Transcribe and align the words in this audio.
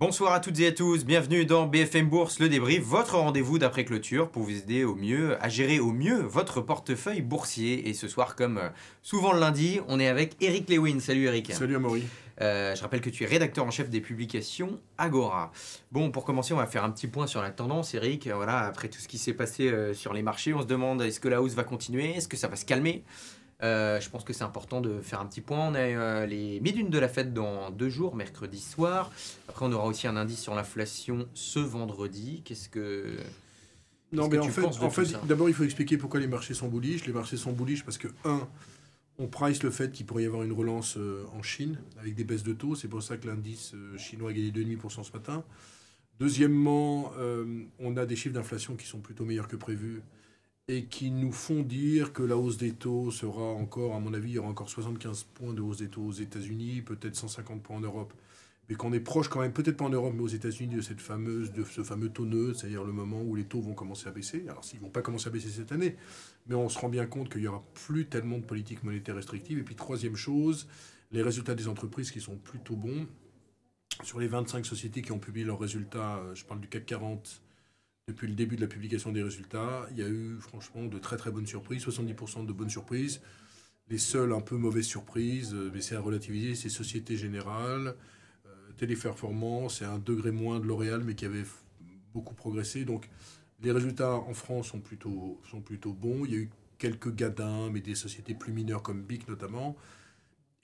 Bonsoir 0.00 0.32
à 0.32 0.38
toutes 0.38 0.60
et 0.60 0.68
à 0.68 0.70
tous, 0.70 1.04
bienvenue 1.04 1.44
dans 1.44 1.66
BFM 1.66 2.08
Bourse, 2.08 2.38
le 2.38 2.48
débrief, 2.48 2.84
votre 2.84 3.16
rendez-vous 3.16 3.58
d'après 3.58 3.84
clôture 3.84 4.30
pour 4.30 4.44
vous 4.44 4.56
aider 4.56 4.84
au 4.84 4.94
mieux 4.94 5.36
à 5.42 5.48
gérer 5.48 5.80
au 5.80 5.90
mieux 5.90 6.20
votre 6.20 6.60
portefeuille 6.60 7.20
boursier. 7.20 7.88
Et 7.88 7.94
ce 7.94 8.06
soir, 8.06 8.36
comme 8.36 8.58
euh, 8.58 8.68
souvent 9.02 9.32
le 9.32 9.40
lundi, 9.40 9.80
on 9.88 9.98
est 9.98 10.06
avec 10.06 10.36
Eric 10.40 10.70
Lewin. 10.70 11.00
Salut 11.00 11.24
Eric. 11.24 11.52
Salut 11.52 11.74
Amaury. 11.74 12.04
Euh, 12.40 12.76
je 12.76 12.82
rappelle 12.82 13.00
que 13.00 13.10
tu 13.10 13.24
es 13.24 13.26
rédacteur 13.26 13.64
en 13.64 13.72
chef 13.72 13.90
des 13.90 14.00
publications 14.00 14.78
Agora. 14.98 15.50
Bon, 15.90 16.12
pour 16.12 16.24
commencer, 16.24 16.54
on 16.54 16.58
va 16.58 16.68
faire 16.68 16.84
un 16.84 16.90
petit 16.90 17.08
point 17.08 17.26
sur 17.26 17.42
la 17.42 17.50
tendance, 17.50 17.92
Eric. 17.94 18.28
Voilà, 18.28 18.60
après 18.60 18.86
tout 18.86 19.00
ce 19.00 19.08
qui 19.08 19.18
s'est 19.18 19.34
passé 19.34 19.66
euh, 19.66 19.94
sur 19.94 20.14
les 20.14 20.22
marchés, 20.22 20.54
on 20.54 20.62
se 20.62 20.66
demande 20.66 21.02
est-ce 21.02 21.18
que 21.18 21.26
la 21.26 21.42
hausse 21.42 21.54
va 21.54 21.64
continuer, 21.64 22.16
est-ce 22.16 22.28
que 22.28 22.36
ça 22.36 22.46
va 22.46 22.54
se 22.54 22.64
calmer? 22.64 23.02
Euh, 23.62 24.00
je 24.00 24.08
pense 24.08 24.22
que 24.22 24.32
c'est 24.32 24.44
important 24.44 24.80
de 24.80 25.00
faire 25.00 25.20
un 25.20 25.26
petit 25.26 25.40
point. 25.40 25.68
On 25.68 25.74
a 25.74 25.80
euh, 25.80 26.26
les 26.26 26.60
mid 26.60 26.88
de 26.88 26.98
la 26.98 27.08
fête 27.08 27.34
dans 27.34 27.70
deux 27.70 27.88
jours, 27.88 28.14
mercredi 28.14 28.60
soir. 28.60 29.10
Après, 29.48 29.66
on 29.66 29.72
aura 29.72 29.86
aussi 29.86 30.06
un 30.06 30.16
indice 30.16 30.40
sur 30.40 30.54
l'inflation 30.54 31.28
ce 31.34 31.58
vendredi. 31.58 32.42
Qu'est-ce 32.44 32.68
que. 32.68 33.16
Non, 34.12 34.28
mais 34.28 34.38
en 34.38 34.48
fait, 34.48 34.64
en 34.64 34.90
fait 34.90 35.26
d'abord, 35.26 35.48
il 35.48 35.54
faut 35.54 35.64
expliquer 35.64 35.98
pourquoi 35.98 36.20
les 36.20 36.28
marchés 36.28 36.54
sont 36.54 36.68
bullish. 36.68 37.04
Les 37.06 37.12
marchés 37.12 37.36
sont 37.36 37.52
bullish 37.52 37.84
parce 37.84 37.98
que, 37.98 38.08
un, 38.24 38.46
on 39.18 39.26
price 39.26 39.62
le 39.64 39.70
fait 39.70 39.90
qu'il 39.90 40.06
pourrait 40.06 40.22
y 40.22 40.26
avoir 40.26 40.44
une 40.44 40.52
relance 40.52 40.96
euh, 40.96 41.24
en 41.36 41.42
Chine 41.42 41.78
avec 42.00 42.14
des 42.14 42.24
baisses 42.24 42.44
de 42.44 42.52
taux. 42.52 42.76
C'est 42.76 42.88
pour 42.88 43.02
ça 43.02 43.16
que 43.16 43.26
l'indice 43.26 43.74
chinois 43.96 44.30
a 44.30 44.32
gagné 44.32 44.50
2,5% 44.50 45.02
ce 45.02 45.12
matin. 45.12 45.42
Deuxièmement, 46.20 47.12
on 47.78 47.96
a 47.96 48.04
des 48.04 48.16
chiffres 48.16 48.34
d'inflation 48.34 48.74
qui 48.74 48.86
sont 48.88 48.98
plutôt 48.98 49.24
meilleurs 49.24 49.46
que 49.46 49.54
prévus 49.54 50.02
et 50.68 50.84
qui 50.84 51.10
nous 51.10 51.32
font 51.32 51.62
dire 51.62 52.12
que 52.12 52.22
la 52.22 52.36
hausse 52.36 52.58
des 52.58 52.72
taux 52.72 53.10
sera 53.10 53.42
encore, 53.42 53.94
à 53.94 54.00
mon 54.00 54.12
avis, 54.12 54.32
il 54.32 54.34
y 54.34 54.38
aura 54.38 54.50
encore 54.50 54.68
75 54.68 55.24
points 55.34 55.54
de 55.54 55.62
hausse 55.62 55.78
des 55.78 55.88
taux 55.88 56.02
aux 56.02 56.12
États-Unis, 56.12 56.82
peut-être 56.82 57.16
150 57.16 57.62
points 57.62 57.76
en 57.76 57.80
Europe, 57.80 58.12
mais 58.68 58.74
qu'on 58.74 58.92
est 58.92 59.00
proche 59.00 59.28
quand 59.28 59.40
même, 59.40 59.54
peut-être 59.54 59.78
pas 59.78 59.86
en 59.86 59.90
Europe, 59.90 60.12
mais 60.14 60.22
aux 60.22 60.28
États-Unis, 60.28 60.76
de 60.76 60.82
cette 60.82 61.00
fameuse, 61.00 61.52
de 61.52 61.64
ce 61.64 61.82
fameux 61.82 62.10
taux 62.10 62.26
neutre, 62.26 62.60
c'est-à-dire 62.60 62.84
le 62.84 62.92
moment 62.92 63.22
où 63.22 63.34
les 63.34 63.44
taux 63.44 63.62
vont 63.62 63.72
commencer 63.72 64.08
à 64.08 64.10
baisser. 64.10 64.44
Alors, 64.46 64.62
s'ils 64.62 64.78
vont 64.78 64.90
pas 64.90 65.00
commencer 65.00 65.28
à 65.28 65.30
baisser 65.30 65.48
cette 65.48 65.72
année, 65.72 65.96
mais 66.46 66.54
on 66.54 66.68
se 66.68 66.78
rend 66.78 66.90
bien 66.90 67.06
compte 67.06 67.32
qu'il 67.32 67.40
y 67.40 67.48
aura 67.48 67.64
plus 67.72 68.06
tellement 68.06 68.36
de 68.36 68.44
politique 68.44 68.84
monétaire 68.84 69.16
restrictive. 69.16 69.58
Et 69.58 69.62
puis, 69.62 69.74
troisième 69.74 70.16
chose, 70.16 70.68
les 71.12 71.22
résultats 71.22 71.54
des 71.54 71.68
entreprises 71.68 72.10
qui 72.10 72.20
sont 72.20 72.36
plutôt 72.36 72.76
bons. 72.76 73.06
Sur 74.02 74.20
les 74.20 74.28
25 74.28 74.66
sociétés 74.66 75.00
qui 75.00 75.12
ont 75.12 75.18
publié 75.18 75.46
leurs 75.46 75.58
résultats, 75.58 76.18
euh, 76.18 76.34
je 76.34 76.44
parle 76.44 76.60
du 76.60 76.68
CAC 76.68 76.84
40, 76.84 77.40
depuis 78.08 78.26
le 78.26 78.34
début 78.34 78.56
de 78.56 78.62
la 78.62 78.66
publication 78.66 79.12
des 79.12 79.22
résultats. 79.22 79.86
Il 79.92 79.98
y 79.98 80.02
a 80.02 80.08
eu 80.08 80.38
franchement 80.40 80.86
de 80.86 80.98
très 80.98 81.18
très 81.18 81.30
bonnes 81.30 81.46
surprises, 81.46 81.86
70% 81.86 82.46
de 82.46 82.52
bonnes 82.52 82.70
surprises. 82.70 83.20
Les 83.90 83.98
seules 83.98 84.32
un 84.32 84.40
peu 84.40 84.56
mauvaises 84.56 84.86
surprises, 84.86 85.54
euh, 85.54 85.70
mais 85.72 85.82
c'est 85.82 85.94
à 85.94 86.00
relativiser, 86.00 86.54
c'est 86.54 86.70
Société 86.70 87.16
Générale, 87.16 87.94
euh, 88.46 88.72
Téléperformance 88.76 89.82
et 89.82 89.84
un 89.84 89.98
degré 89.98 90.30
moins 90.30 90.58
de 90.58 90.66
L'Oréal, 90.66 91.02
mais 91.04 91.14
qui 91.14 91.26
avait 91.26 91.44
beaucoup 92.12 92.34
progressé. 92.34 92.84
Donc 92.84 93.08
les 93.60 93.72
résultats 93.72 94.14
en 94.14 94.34
France 94.34 94.68
sont 94.68 94.80
plutôt, 94.80 95.40
sont 95.50 95.60
plutôt 95.60 95.92
bons. 95.92 96.24
Il 96.24 96.32
y 96.32 96.34
a 96.34 96.38
eu 96.38 96.50
quelques 96.78 97.14
gadins, 97.14 97.70
mais 97.70 97.80
des 97.80 97.94
sociétés 97.94 98.34
plus 98.34 98.52
mineures 98.52 98.82
comme 98.82 99.02
BIC 99.02 99.28
notamment. 99.28 99.76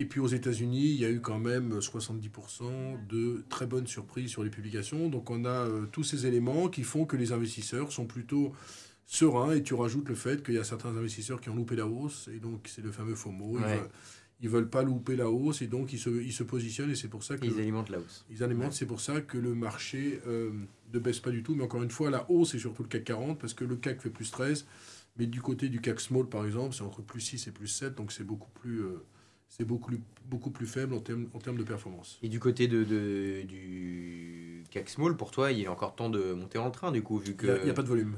Et 0.01 0.07
puis 0.07 0.19
aux 0.19 0.27
États-Unis, 0.27 0.87
il 0.87 1.01
y 1.01 1.05
a 1.05 1.11
eu 1.11 1.21
quand 1.21 1.39
même 1.39 1.79
70% 1.79 3.07
de 3.07 3.45
très 3.49 3.67
bonnes 3.67 3.87
surprises 3.87 4.31
sur 4.31 4.43
les 4.43 4.51
publications. 4.51 5.09
Donc 5.09 5.31
on 5.31 5.45
a 5.45 5.49
euh, 5.49 5.87
tous 5.87 6.03
ces 6.03 6.27
éléments 6.27 6.69
qui 6.69 6.83
font 6.83 7.05
que 7.05 7.17
les 7.17 7.31
investisseurs 7.31 7.93
sont 7.93 8.07
plutôt 8.07 8.53
sereins. 9.07 9.53
Et 9.53 9.63
tu 9.63 9.75
rajoutes 9.75 10.09
le 10.09 10.17
fait 10.17 10.43
qu'il 10.43 10.55
y 10.55 10.59
a 10.59 10.65
certains 10.65 10.97
investisseurs 10.97 11.41
qui 11.41 11.49
ont 11.49 11.55
loupé 11.55 11.77
la 11.77 11.87
hausse. 11.87 12.29
Et 12.35 12.41
donc 12.41 12.67
c'est 12.67 12.83
le 12.83 12.91
fameux 12.91 13.15
FOMO. 13.15 13.59
Ils, 14.41 14.49
ne 14.49 14.53
veulent, 14.53 14.69
pas 14.69 14.83
louper 14.83 15.15
la 15.15 15.31
hausse 15.31 15.63
et 15.63 15.69
donc 15.69 15.93
ils 15.93 15.99
se, 15.99 16.11
ils 16.11 16.33
se 16.33 16.43
positionnent. 16.43 16.91
Et 16.91 16.97
c'est 16.97 17.09
pour 17.09 17.23
ça 17.23 17.39
que. 17.39 17.47
Ils 17.47 17.61
alimentent 17.61 17.91
la 17.91 18.01
hausse. 18.01 18.27
Ils 18.29 18.43
alimentent. 18.43 18.73
C'est 18.73 18.87
pour 18.87 19.01
ça 19.01 19.21
que 19.21 19.39
le 19.39 19.55
marché 19.55 20.21
euh, 20.27 20.51
ne 20.93 20.99
baisse 20.99 21.21
pas 21.21 21.31
du 21.31 21.45
tout. 21.45 21.55
Mais 21.55 21.63
encore 21.63 21.85
une 21.85 21.91
fois, 21.93 22.11
la 22.11 22.29
hausse, 22.29 22.51
c'est 22.51 22.59
surtout 22.59 22.83
le 22.83 22.89
CAC 22.89 23.05
40 23.05 23.39
parce 23.39 23.55
que 23.55 23.65
le 23.65 23.77
CAC 23.77 24.03
fait 24.03 24.11
plus 24.11 24.33
13. 24.33 24.67
Mais 25.17 25.27
du 25.27 25.41
côté 25.41 25.69
du 25.69 25.81
CAC 25.81 26.01
Small, 26.01 26.29
par 26.29 26.45
exemple, 26.45 26.75
c'est 26.75 26.83
entre 26.83 27.01
plus 27.01 27.21
6 27.21 27.47
et 27.47 27.53
plus 27.53 27.69
7. 27.69 27.95
Donc 27.95 28.11
c'est 28.11 28.25
beaucoup 28.25 28.51
plus. 28.51 28.81
Euh, 28.81 29.05
c'est 29.49 29.65
beaucoup, 29.65 29.93
beaucoup 30.27 30.51
plus 30.51 30.67
faible 30.67 30.95
en 30.95 31.01
termes, 31.01 31.29
en 31.35 31.39
termes 31.39 31.59
de 31.59 31.65
performance. 31.65 32.19
Et 32.23 32.29
du 32.29 32.41
côté 32.41 32.67
de, 32.67 32.85
de, 32.85 33.43
du 33.43 34.65
CAC 34.71 34.89
Small, 34.89 35.17
pour 35.17 35.31
toi, 35.31 35.53
il 35.53 35.63
est 35.63 35.69
encore 35.69 35.95
temps 35.95 36.11
de 36.11 36.33
monter 36.33 36.59
en 36.59 36.71
train, 36.71 36.91
du 36.91 37.03
coup, 37.03 37.19
vu 37.19 37.35
que... 37.35 37.47
Il 37.59 37.65
n'y 37.65 37.71
a, 37.71 37.75
pas 37.75 37.83
de 37.83 37.89
volume. 37.89 38.17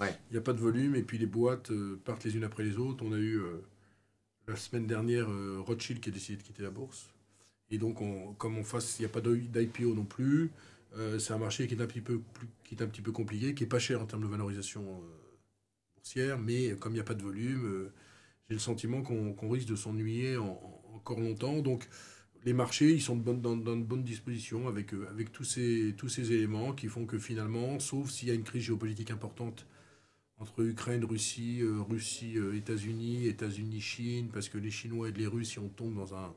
Ouais. 0.00 0.16
Il 0.30 0.34
n'y 0.34 0.38
a 0.38 0.42
pas 0.42 0.52
de 0.52 0.60
volume, 0.60 0.94
et 0.94 1.02
puis 1.02 1.18
les 1.18 1.26
boîtes 1.26 1.70
euh, 1.70 2.00
partent 2.04 2.24
les 2.24 2.36
unes 2.36 2.44
après 2.44 2.62
les 2.62 2.78
autres. 2.78 3.04
On 3.04 3.12
a 3.12 3.18
eu, 3.18 3.38
euh, 3.38 3.62
la 4.46 4.56
semaine 4.56 4.86
dernière, 4.86 5.28
euh, 5.28 5.60
Rothschild 5.66 6.00
qui 6.00 6.10
a 6.10 6.12
décidé 6.12 6.38
de 6.38 6.42
quitter 6.42 6.62
la 6.62 6.70
bourse. 6.70 7.08
Et 7.70 7.78
donc, 7.78 8.00
on, 8.00 8.34
comme 8.34 8.56
on 8.56 8.64
fasse, 8.64 8.98
il 8.98 9.02
n'y 9.02 9.06
a 9.06 9.08
pas 9.08 9.20
d'IPO 9.20 9.94
non 9.94 10.04
plus, 10.04 10.50
c'est 11.18 11.34
un 11.34 11.38
marché 11.38 11.66
qui 11.66 11.74
est 11.74 11.82
un 11.82 11.86
petit 11.86 12.00
peu 12.00 12.20
plus, 12.32 12.48
qui 12.64 12.74
est 12.74 12.82
un 12.82 12.86
petit 12.86 13.02
peu 13.02 13.12
compliqué, 13.12 13.54
qui 13.54 13.64
est 13.64 13.66
pas 13.66 13.78
cher 13.78 14.00
en 14.00 14.06
termes 14.06 14.22
de 14.22 14.28
valorisation 14.28 15.02
boursière, 15.94 16.38
mais 16.38 16.70
comme 16.76 16.92
il 16.92 16.94
n'y 16.94 17.00
a 17.00 17.04
pas 17.04 17.12
de 17.12 17.22
volume 17.22 17.90
j'ai 18.48 18.54
le 18.54 18.60
sentiment 18.60 19.02
qu'on 19.02 19.48
risque 19.48 19.68
de 19.68 19.76
s'ennuyer 19.76 20.36
encore 20.36 21.20
longtemps. 21.20 21.60
Donc, 21.60 21.88
les 22.46 22.52
marchés, 22.52 22.92
ils 22.92 23.02
sont 23.02 23.16
bonne, 23.16 23.40
dans, 23.40 23.56
de 23.56 23.82
bonnes 23.82 24.04
dispositions 24.04 24.68
avec, 24.68 24.94
euh, 24.94 25.08
avec 25.10 25.32
tous, 25.32 25.42
ces, 25.42 25.94
tous 25.98 26.08
ces 26.08 26.32
éléments 26.32 26.72
qui 26.72 26.86
font 26.86 27.04
que 27.04 27.18
finalement, 27.18 27.80
sauf 27.80 28.08
s'il 28.08 28.28
y 28.28 28.30
a 28.30 28.34
une 28.34 28.44
crise 28.44 28.62
géopolitique 28.62 29.10
importante 29.10 29.66
entre 30.38 30.62
Ukraine, 30.64 31.04
Russie, 31.04 31.60
euh, 31.62 31.80
Russie, 31.80 32.38
euh, 32.38 32.54
États-Unis, 32.54 33.26
États-Unis, 33.26 33.80
Chine, 33.80 34.28
parce 34.32 34.48
que 34.48 34.58
les 34.58 34.70
Chinois 34.70 35.08
et 35.08 35.12
les 35.12 35.26
Russes, 35.26 35.50
si 35.50 35.58
on 35.58 35.68
tombe 35.68 35.96
dans 35.96 36.14
un 36.14 36.32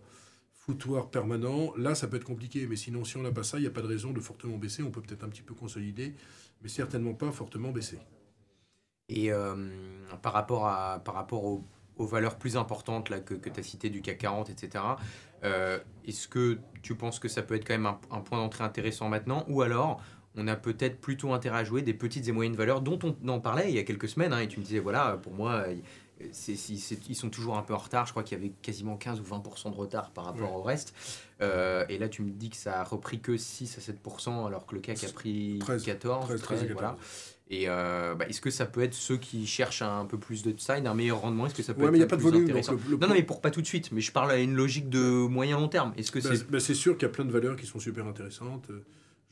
foutoir 0.52 1.12
permanent, 1.12 1.76
là, 1.78 1.94
ça 1.94 2.08
peut 2.08 2.18
être 2.18 2.24
compliqué. 2.24 2.66
Mais 2.66 2.76
sinon, 2.76 3.04
si 3.04 3.18
on 3.18 3.22
n'a 3.22 3.32
pas 3.32 3.44
ça, 3.44 3.60
il 3.60 3.62
n'y 3.62 3.68
a 3.68 3.72
pas 3.72 3.82
de 3.82 3.88
raison 3.88 4.12
de 4.12 4.20
fortement 4.20 4.58
baisser. 4.58 4.82
On 4.82 4.90
peut 4.90 5.02
peut-être 5.02 5.24
un 5.24 5.30
petit 5.30 5.44
peu 5.44 5.54
consolider, 5.54 6.16
mais 6.64 6.70
certainement 6.70 7.14
pas 7.14 7.32
fortement 7.32 7.72
baisser. 7.72 8.00
Et 9.10 9.32
par 10.22 10.34
rapport, 10.34 10.68
à, 10.68 11.00
par 11.04 11.16
rapport 11.16 11.44
au 11.44 11.66
aux 12.00 12.06
valeurs 12.06 12.38
plus 12.38 12.58
importantes 12.58 13.10
là, 13.10 13.20
que, 13.20 13.36
que 13.36 13.50
tu 13.50 13.60
as 13.60 13.64
citées 13.64 13.90
du 13.90 14.02
CAC 14.02 14.18
40, 14.18 14.50
etc. 14.50 14.84
Euh, 15.44 15.78
est-ce 16.06 16.28
que 16.28 16.58
tu 16.82 16.96
penses 16.96 17.20
que 17.20 17.28
ça 17.28 17.44
peut 17.44 17.56
être 17.56 17.68
quand 17.68 17.78
même 17.78 17.94
un, 18.10 18.22
point 18.22 18.40
d'entrée 18.40 18.64
intéressant 18.64 19.10
maintenant? 19.10 19.46
Ou 19.50 19.62
alors, 19.62 20.02
on 20.36 20.48
a 20.48 20.56
peut-être 20.56 21.00
plutôt 21.00 21.34
intérêt 21.34 21.60
à 21.60 21.64
jouer 21.64 21.82
des 21.82 21.94
petites 21.94 22.28
et 22.28 22.32
moyennes 22.32 22.56
valeurs 22.56 22.82
dont 22.82 22.98
on 23.04 23.28
en 23.28 23.40
parlait 23.40 23.70
il 23.70 23.76
y 23.76 23.80
a 23.80 23.84
quelques 23.84 24.10
semaines, 24.10 24.34
hein, 24.34 24.40
et 24.40 24.48
tu 24.48 24.60
me 24.60 24.66
disais, 24.66 24.80
voilà, 24.80 25.18
pour 25.22 25.34
moi, 25.34 25.66
ils 26.20 27.16
sont 27.16 27.30
toujours 27.30 27.58
un 27.58 27.62
peu 27.64 27.74
en 27.74 27.78
retard. 27.78 28.06
Je 28.06 28.12
crois 28.12 28.24
qu'il 28.24 28.38
y 28.38 28.42
avait 28.42 28.54
quasiment 28.62 28.96
15 28.96 29.20
ou 29.20 29.24
20% 29.24 29.72
de 29.72 29.76
retard 29.76 30.12
par 30.12 30.26
rapport 30.26 30.54
au 30.54 30.62
reste. 30.62 30.94
Euh, 31.42 31.86
et 31.90 31.98
là, 31.98 32.10
tu 32.10 32.22
me 32.22 32.32
dis 32.32 32.50
que 32.50 32.58
ça 32.58 32.80
a 32.80 32.84
repris 32.84 33.20
que 33.20 33.38
6 33.38 33.78
à 33.78 33.82
7%, 33.82 34.48
alors 34.48 34.66
que 34.66 34.76
le 34.76 34.82
CAC 34.82 35.04
a 35.04 35.12
pris 35.12 35.60
14, 35.60 36.28
13, 36.28 36.42
13, 36.42 36.72
voilà. 36.72 36.98
Et 37.52 37.66
euh, 37.68 38.14
bah, 38.14 38.28
est-ce 38.28 38.42
que 38.42 38.52
ça 38.52 38.68
peut 38.68 38.82
être 38.82 38.94
ceux 38.94 39.18
qui 39.18 39.48
cherchent 39.48 39.82
un 39.82 40.06
peu 40.06 40.20
plus 40.20 40.44
d'upside, 40.44 40.86
un 40.86 40.94
meilleur 40.94 41.22
rendement 41.22 41.48
Est-ce 41.48 41.56
que 41.56 41.64
ça 41.64 41.74
peut 41.74 41.84
être 41.84 41.92
mais 41.92 42.00
y 42.00 42.04
a 42.04 42.08
pas 42.08 42.16
de 42.16 42.22
volume, 42.22 42.44
intéressant 42.44 42.74
Non, 42.90 43.08
non, 43.08 43.14
mais 43.14 43.24
pour 43.24 43.42
pas 43.42 43.50
tout 43.50 43.62
de 43.62 43.66
suite. 43.66 43.92
Mais 43.92 44.02
je 44.02 44.12
parle 44.12 44.30
à 44.30 44.38
une 44.38 44.54
logique 44.54 44.88
de 44.88 45.00
moyen 45.00 45.60
long 45.60 45.68
terme. 45.68 45.92
Est-ce 45.98 46.12
que 46.12 46.20
bah, 46.20 46.30
c'est 46.32 46.50
bah, 46.50 46.60
C'est 46.60 46.76
sûr 46.76 46.96
qu'il 46.96 47.08
y 47.08 47.10
a 47.10 47.14
plein 47.14 47.26
de 47.26 47.32
valeurs 47.32 47.56
qui 47.56 47.66
sont 47.66 47.80
super 47.80 48.06
intéressantes. 48.06 48.70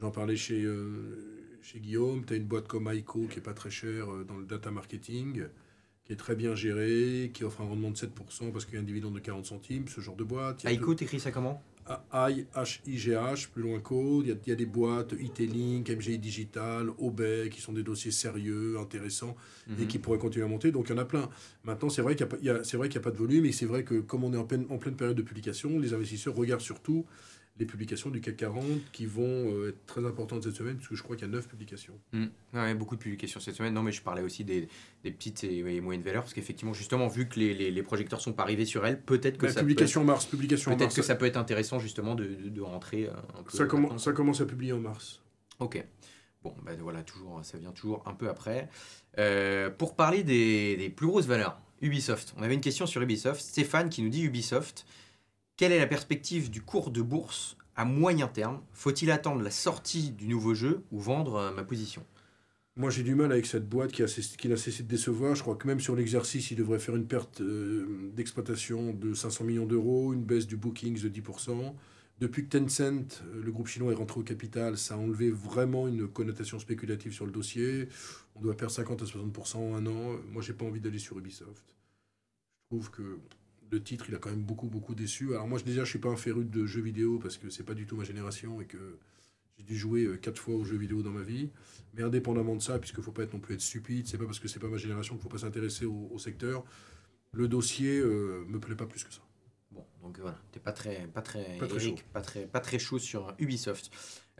J'en 0.01 0.09
parlais 0.09 0.35
chez, 0.35 0.63
euh, 0.63 1.59
chez 1.61 1.79
Guillaume. 1.79 2.23
Tu 2.25 2.34
as 2.34 2.37
une 2.37 2.46
boîte 2.46 2.67
comme 2.67 2.87
Aiko 2.87 3.28
qui 3.28 3.37
est 3.37 3.43
pas 3.43 3.53
très 3.53 3.69
chère 3.69 4.11
euh, 4.11 4.23
dans 4.23 4.37
le 4.37 4.46
data 4.46 4.72
marketing, 4.72 5.43
qui 6.07 6.13
est 6.13 6.17
très 6.17 6.35
bien 6.35 6.55
gérée, 6.55 7.31
qui 7.33 7.43
offre 7.43 7.61
un 7.61 7.65
rendement 7.65 7.91
de 7.91 7.97
7% 7.97 8.51
parce 8.53 8.63
qu'il 8.63 8.75
y 8.75 8.77
a 8.77 8.79
un 8.79 8.83
dividende 8.83 9.13
de 9.13 9.19
40 9.19 9.45
centimes, 9.45 9.87
ce 9.89 9.99
genre 9.99 10.15
de 10.15 10.23
boîte. 10.23 10.63
Aiko, 10.65 10.95
t'écris 10.95 11.19
ça 11.19 11.31
comment? 11.31 11.61
H-I-G-H, 12.11 13.49
plus 13.49 13.61
loin 13.61 13.79
qu'au. 13.79 14.21
Il, 14.21 14.37
y, 14.45 14.51
a 14.51 14.55
des 14.55 14.65
boîtes, 14.65 15.13
IT-Link, 15.19 15.89
MGI 15.89 16.19
Digital, 16.19 16.89
OBE, 16.97 17.49
qui 17.49 17.61
sont 17.61 17.71
des 17.71 17.83
dossiers 17.83 18.11
sérieux, 18.11 18.77
intéressants, 18.77 19.35
et 19.69 19.83
mhm. 19.83 19.87
qui 19.87 19.97
pourraient 19.97 20.17
continuer 20.17 20.45
à 20.45 20.49
monter. 20.49 20.71
Donc 20.71 20.87
il 20.89 20.91
y 20.91 20.95
en 20.95 21.01
a 21.01 21.05
plein. 21.05 21.29
Maintenant, 21.63 21.89
c'est 21.89 22.01
vrai 22.01 22.15
qu'il 22.15 22.27
n'y 22.41 22.49
a, 22.49 22.55
a, 22.55 22.99
pas 22.99 23.11
de 23.11 23.17
volume, 23.17 23.45
et 23.45 23.51
c'est 23.51 23.65
vrai 23.65 23.83
que 23.83 23.99
comme 23.99 24.23
on 24.23 24.33
est 24.33 24.37
en 24.37 24.43
pleine, 24.43 24.65
en 24.69 24.77
pleine 24.77 24.95
période 24.95 25.15
de 25.15 25.21
publication, 25.21 25.79
les 25.79 25.93
investisseurs 25.93 26.35
regardent 26.35 26.61
surtout 26.61 27.05
les 27.59 27.65
publications 27.65 28.09
du 28.09 28.21
CAC 28.21 28.37
40 28.37 28.63
qui 28.91 29.05
vont 29.05 29.23
euh, 29.23 29.69
être 29.69 29.85
très 29.85 30.05
importantes 30.05 30.43
cette 30.43 30.55
semaine, 30.55 30.75
puisque 30.77 30.95
je 30.95 31.03
crois 31.03 31.15
qu'il 31.15 31.25
y 31.25 31.29
a 31.29 31.33
9 31.33 31.47
publications. 31.47 31.93
Mmh. 32.13 32.25
Ouais, 32.53 32.73
beaucoup 32.75 32.95
de 32.95 33.01
publications 33.01 33.39
cette 33.39 33.55
semaine. 33.55 33.73
Non, 33.73 33.83
mais 33.83 33.91
je 33.91 34.01
parlais 34.01 34.21
aussi 34.21 34.43
des, 34.43 34.67
des 35.03 35.11
petites 35.11 35.43
et, 35.43 35.81
moyennes 35.81 36.03
valeurs, 36.03 36.23
parce 36.23 36.33
qu'effectivement, 36.33 36.73
justement, 36.73 37.07
vu 37.07 37.27
que 37.27 37.39
les, 37.39 37.53
les, 37.53 37.71
les, 37.71 37.83
projecteurs 37.83 38.21
sont 38.21 38.33
pas 38.33 38.43
arrivés 38.43 38.65
sur 38.65 38.85
elles, 38.85 39.01
peut-être 39.01 39.37
que, 39.37 39.47
ça 39.47 39.61
publication 39.61 40.01
peut 40.01 40.07
mars, 40.07 40.25
publication 40.25 40.75
peut-être 40.75 40.95
que 40.95 41.01
ça 41.01 41.15
peut 41.15 41.25
être 41.25 41.37
intéressant 41.37 41.79
justement 41.79 42.15
de, 42.15 42.25
de, 42.25 42.61
rentrer 42.61 43.07
un 43.07 43.43
peu. 43.43 43.57
Ça, 43.57 43.65
commence 43.65 44.03
ça 44.03 44.11
commence 44.11 44.41
à 44.41 44.45
publier 44.45 44.73
en 44.73 44.79
mars. 44.79 45.21
Ok. 45.59 45.83
Bon, 46.43 46.53
ben 46.63 46.77
voilà, 46.79 47.03
toujours, 47.03 47.43
ça 47.43 47.57
vient 47.57 47.71
toujours 47.71 48.03
un 48.05 48.13
peu 48.13 48.29
après. 48.29 48.69
Euh, 49.17 49.69
pour 49.69 49.95
parler 49.95 50.23
des, 50.23 50.77
des, 50.77 50.89
plus 50.89 51.07
grosses 51.07 51.25
valeurs, 51.25 51.59
Ubisoft. 51.81 52.33
On 52.37 52.43
avait 52.43 52.53
une 52.53 52.61
question 52.61 52.85
sur 52.85 53.01
Ubisoft. 53.01 53.41
Stéphane 53.41 53.89
qui 53.89 54.01
nous 54.01 54.09
dit 54.09 54.23
Ubisoft, 54.23 54.85
quelle 55.57 55.71
est 55.71 55.79
la 55.79 55.87
perspective 55.87 56.49
du 56.51 56.61
cours 56.61 56.91
de 56.91 57.01
bourse 57.01 57.57
à 57.75 57.83
moyen 57.83 58.27
terme? 58.27 58.61
Faut-il 58.73 59.11
attendre 59.11 59.41
la 59.41 59.51
sortie 59.51 60.11
du 60.11 60.27
nouveau 60.27 60.53
jeu 60.53 60.83
ou 60.91 60.99
vendre 60.99 61.35
euh, 61.35 61.51
ma 61.51 61.63
position? 61.63 62.05
Moi, 62.75 62.91
j'ai 62.91 63.01
du 63.01 63.15
mal 63.15 63.31
avec 63.31 63.47
cette 63.47 63.67
boîte 63.67 63.91
qui, 63.91 64.03
a, 64.03 64.05
qui 64.05 64.47
n'a 64.47 64.55
cessé 64.55 64.83
de 64.83 64.87
décevoir. 64.87 65.33
Je 65.33 65.41
crois 65.41 65.55
que 65.55 65.65
même 65.65 65.79
sur 65.79 65.95
l'exercice, 65.95 66.51
il 66.51 66.57
devrait 66.57 66.77
faire 66.77 66.95
une 66.95 67.07
perte 67.07 67.41
euh, 67.41 68.11
d'exploitation 68.13 68.93
de 68.93 69.15
500 69.15 69.45
millions 69.45 69.65
d'euros, 69.65 70.13
une 70.13 70.23
baisse 70.23 70.45
du 70.45 70.57
bookings 70.57 71.01
de 71.01 71.09
10%. 71.09 71.73
Depuis 72.19 72.47
que 72.47 72.55
Tencent, 72.55 73.23
euh, 73.23 73.41
le 73.43 73.51
groupe 73.51 73.67
chinois, 73.67 73.91
est 73.91 73.95
rentré 73.95 74.19
au 74.19 74.23
capital, 74.23 74.77
ça 74.77 74.93
a 74.93 74.97
enlevé 74.97 75.31
vraiment 75.31 75.87
une 75.87 76.07
connotation 76.07 76.59
spéculative 76.59 77.13
sur 77.13 77.25
le 77.25 77.31
dossier. 77.31 77.89
On 78.35 78.41
doit 78.41 78.55
perdre 78.55 78.73
50 78.73 79.01
à 79.01 79.05
60% 79.05 79.57
en 79.57 79.73
un 79.73 79.87
an. 79.87 80.19
Moi, 80.31 80.43
j'ai 80.43 80.53
pas 80.53 80.65
envie 80.65 80.79
d'aller 80.79 80.99
sur 80.99 81.17
Ubisoft. 81.17 81.63
Je 82.69 82.75
trouve 82.75 82.91
que 82.91 83.17
le 83.69 83.81
titre, 83.81 84.05
il 84.09 84.16
a 84.16 84.17
quand 84.17 84.29
même 84.29 84.43
beaucoup, 84.43 84.67
beaucoup 84.67 84.96
déçu. 84.96 85.34
Alors 85.34 85.47
moi, 85.47 85.59
déjà, 85.59 85.84
je 85.84 85.90
suis 85.90 85.99
pas 85.99 86.09
un 86.09 86.16
féru 86.16 86.46
de 86.46 86.66
jeux 86.66 86.81
vidéo 86.81 87.19
parce 87.19 87.37
que 87.37 87.49
c'est 87.49 87.64
pas 87.64 87.73
du 87.73 87.85
tout 87.85 87.96
ma 87.96 88.03
génération 88.03 88.61
et 88.61 88.66
que 88.66 88.97
j'ai 89.58 89.64
dû 89.64 89.75
jouer 89.75 90.03
euh, 90.03 90.17
quatre 90.17 90.40
fois 90.40 90.55
aux 90.55 90.64
jeux 90.64 90.78
vidéo 90.78 91.02
dans 91.02 91.11
ma 91.11 91.23
vie. 91.23 91.49
Mais 91.93 92.03
indépendamment 92.03 92.55
de 92.55 92.61
ça, 92.61 92.79
puisqu'il 92.79 92.99
ne 92.99 93.05
faut 93.05 93.11
pas 93.11 93.23
être 93.23 93.34
non 93.34 93.40
plus 93.40 93.55
être 93.55 93.61
stupide, 93.61 94.08
c'est 94.08 94.17
pas 94.17 94.25
parce 94.25 94.40
que 94.40 94.47
c'est 94.47 94.59
pas 94.59 94.67
ma 94.67 94.78
génération 94.78 95.16
qu'il 95.16 95.19
ne 95.19 95.23
faut 95.23 95.35
pas 95.35 95.43
s'intéresser 95.43 95.85
au, 95.85 96.17
secteur. 96.19 96.64
Le 97.31 97.47
dossier 97.47 97.97
euh, 97.97 98.46
me 98.47 98.59
plaît 98.59 98.75
pas 98.75 98.85
plus 98.85 99.03
que 99.03 99.14
ça. 99.14 99.22
Bon, 99.72 99.84
donc 100.02 100.19
voilà, 100.19 100.40
t'es 100.52 100.59
pas 100.59 100.72
très, 100.72 101.08
pas 101.08 101.22
très, 101.22 101.58
pas 101.58 101.67
très, 101.67 101.79
chaud. 101.79 101.96
Pas 102.14 102.22
très, 102.22 102.46
pas 102.46 102.59
très 102.59 102.79
chaud 102.79 102.99
sur 102.99 103.35
Ubisoft. 103.40 103.91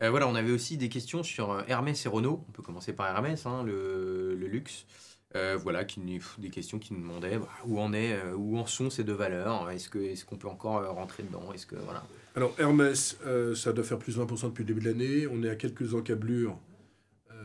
Euh, 0.02 0.10
voilà, 0.10 0.28
on 0.28 0.34
avait 0.34 0.52
aussi 0.52 0.76
des 0.76 0.88
questions 0.88 1.22
sur 1.22 1.50
euh, 1.50 1.62
Hermès 1.66 2.04
et 2.06 2.08
Renault. 2.08 2.44
On 2.48 2.52
peut 2.52 2.62
commencer 2.62 2.92
par 2.92 3.08
Hermès, 3.08 3.44
hein, 3.46 3.64
le, 3.64 4.34
le, 4.36 4.46
luxe. 4.46 4.86
Voilà, 5.34 5.84
qui, 5.84 6.00
des 6.38 6.50
questions 6.50 6.78
qui 6.78 6.94
nous 6.94 7.00
demandaient 7.00 7.38
bah, 7.38 7.48
où 7.66 7.80
en 7.80 7.92
est, 7.92 8.16
où 8.32 8.56
en 8.58 8.66
sont 8.66 8.90
ces 8.90 9.04
deux 9.04 9.12
valeurs. 9.14 9.70
Est-ce 9.70 10.24
qu'on 10.24 10.36
peut 10.36 10.48
encore 10.48 10.82
rentrer 10.94 11.22
dedans 11.22 11.52
Est-ce 11.52 11.66
que 11.66 11.76
voilà. 11.76 12.04
Alors 12.34 12.54
Hermès, 12.58 13.18
ça 13.54 13.72
doit 13.72 13.84
faire 13.84 13.98
plus 13.98 14.16
de 14.16 14.22
20% 14.22 14.46
depuis 14.46 14.62
le 14.62 14.68
début 14.68 14.80
de 14.80 14.88
l'année. 14.88 15.26
On 15.26 15.42
est 15.42 15.50
à 15.50 15.56
quelques 15.56 15.94
encablures 15.94 16.58